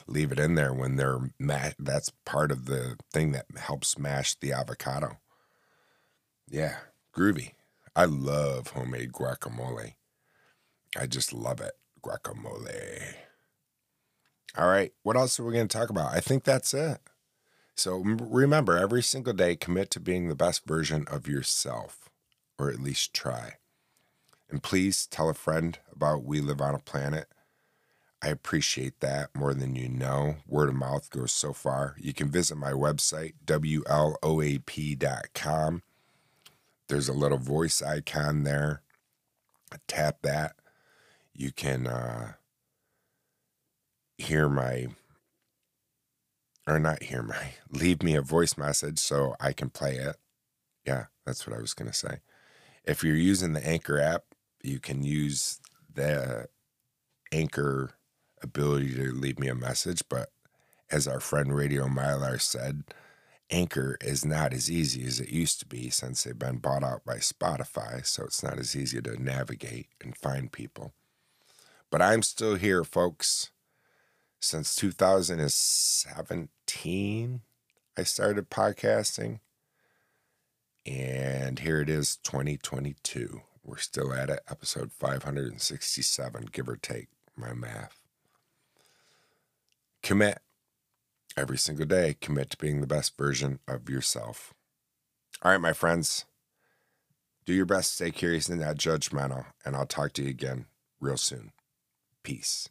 leave 0.08 0.32
it 0.32 0.40
in 0.40 0.56
there 0.56 0.74
when 0.74 0.96
they're 0.96 1.20
ma- 1.38 1.72
that's 1.78 2.14
part 2.24 2.50
of 2.50 2.66
the 2.66 2.96
thing 3.12 3.34
that 3.34 3.46
helps 3.58 4.00
mash 4.00 4.36
the 4.36 4.54
avocado. 4.54 5.18
Yeah, 6.48 6.78
groovy. 7.14 7.52
I 7.96 8.06
love 8.06 8.70
homemade 8.70 9.14
guacamole. 9.14 9.94
I 10.98 11.08
just 11.08 11.34
love 11.34 11.62
it. 11.62 11.74
Guacamole. 12.04 13.16
All 14.58 14.68
right, 14.68 14.94
what 15.04 15.16
else 15.16 15.40
are 15.40 15.44
we 15.44 15.54
going 15.54 15.68
to 15.68 15.78
talk 15.78 15.90
about? 15.90 16.14
I 16.14 16.20
think 16.20 16.44
that's 16.44 16.74
it. 16.74 17.00
So 17.76 17.98
remember, 17.98 18.78
every 18.78 19.04
single 19.04 19.34
day, 19.34 19.56
commit 19.56 19.90
to 19.92 20.00
being 20.00 20.30
the 20.30 20.36
best 20.36 20.66
version 20.66 21.06
of 21.10 21.28
yourself, 21.28 22.10
or 22.58 22.70
at 22.70 22.80
least 22.80 23.14
try. 23.14 23.56
And 24.50 24.64
please 24.64 25.08
tell 25.08 25.30
a 25.30 25.34
friend 25.34 25.78
about 25.92 26.24
We 26.24 26.40
Live 26.40 26.62
on 26.62 26.74
a 26.76 26.80
Planet. 26.80 27.28
I 28.22 28.30
appreciate 28.30 29.02
that 29.02 29.36
more 29.36 29.54
than 29.54 29.76
you 29.76 29.90
know. 29.90 30.38
Word 30.48 30.70
of 30.70 30.76
mouth 30.76 31.10
goes 31.10 31.34
so 31.34 31.52
far. 31.52 31.96
You 32.00 32.14
can 32.14 32.30
visit 32.30 32.56
my 32.56 32.72
website, 32.72 33.34
WLOAP.com. 33.46 34.22
There's 36.88 37.10
a 37.10 37.14
little 37.14 37.38
voice 37.38 37.82
icon 37.82 38.44
there. 38.44 38.82
Tap 39.88 40.18
that. 40.22 40.56
You 41.34 41.52
can 41.52 41.88
uh, 41.88 42.34
hear 44.18 44.48
my, 44.48 44.88
or 46.68 46.80
not 46.80 47.04
hear 47.04 47.22
my, 47.22 47.54
leave 47.72 48.02
me 48.04 48.16
a 48.16 48.22
voice 48.22 48.58
message 48.58 49.00
so 49.00 49.36
I 49.40 49.52
can 49.52 49.70
play 49.70 49.96
it. 49.98 50.16
Yeah, 50.86 51.06
that's 51.26 51.46
what 51.46 51.56
I 51.56 51.60
was 51.60 51.74
going 51.74 51.90
to 51.90 51.98
say. 51.98 52.20
If 52.86 53.04
you're 53.04 53.16
using 53.16 53.54
the 53.54 53.68
Anchor 53.68 54.00
app, 54.00 54.24
you 54.62 54.80
can 54.80 55.04
use 55.04 55.60
the 55.94 56.48
Anchor 57.32 57.92
ability 58.42 58.94
to 58.96 59.12
leave 59.12 59.40
me 59.40 59.48
a 59.48 59.56
message, 59.56 60.04
but 60.08 60.30
as 60.92 61.08
our 61.08 61.20
friend 61.20 61.54
Radio 61.54 61.88
Mylar 61.88 62.40
said, 62.40 62.84
Anchor 63.52 63.98
is 64.02 64.26
not 64.26 64.54
as 64.54 64.72
easy 64.72 65.06
as 65.06 65.20
it 65.20 65.30
used 65.30 65.60
to 65.60 65.68
be 65.68 65.90
since 65.90 66.24
they've 66.24 66.38
been 66.38 66.58
bought 66.58 66.84
out 66.84 67.06
by 67.06 67.18
Spotify, 67.18 68.06
so 68.06 68.24
it's 68.24 68.42
not 68.42 68.58
as 68.58 68.76
easy 68.76 69.00
to 69.02 69.22
navigate 69.22 69.90
and 70.02 70.18
find 70.18 70.52
people. 70.52 70.94
But 71.92 72.02
I'm 72.02 72.24
still 72.24 72.56
here, 72.56 72.84
folks. 72.84 73.52
Since 74.40 74.76
2017, 74.76 77.42
I 77.98 78.04
started 78.04 78.50
podcasting. 78.50 79.40
And 80.86 81.60
here 81.60 81.82
it 81.82 81.90
is, 81.90 82.18
2022. 82.18 83.42
We're 83.64 83.78
still 83.78 84.14
at 84.14 84.30
it, 84.30 84.42
episode 84.50 84.92
567, 84.92 86.50
give 86.52 86.70
or 86.70 86.78
take 86.78 87.08
my 87.36 87.54
math. 87.54 88.00
Commit 90.04 90.40
every 91.38 91.58
single 91.58 91.86
day. 91.86 92.16
Commit 92.22 92.52
to 92.52 92.58
being 92.58 92.82
the 92.82 92.88
best 92.88 93.18
version 93.18 93.60
of 93.68 93.90
yourself. 93.90 94.54
All 95.42 95.52
right, 95.52 95.62
my 95.62 95.74
friends, 95.74 96.26
do 97.46 97.54
your 97.54 97.66
best, 97.66 97.94
stay 97.94 98.12
curious 98.12 98.50
and 98.50 98.62
not 98.62 98.78
judgmental, 98.78 99.46
and 99.64 99.76
I'll 99.76 99.86
talk 99.86 100.14
to 100.14 100.24
you 100.24 100.30
again 100.30 100.66
real 101.00 101.18
soon. 101.18 101.52
Peace. 102.24 102.70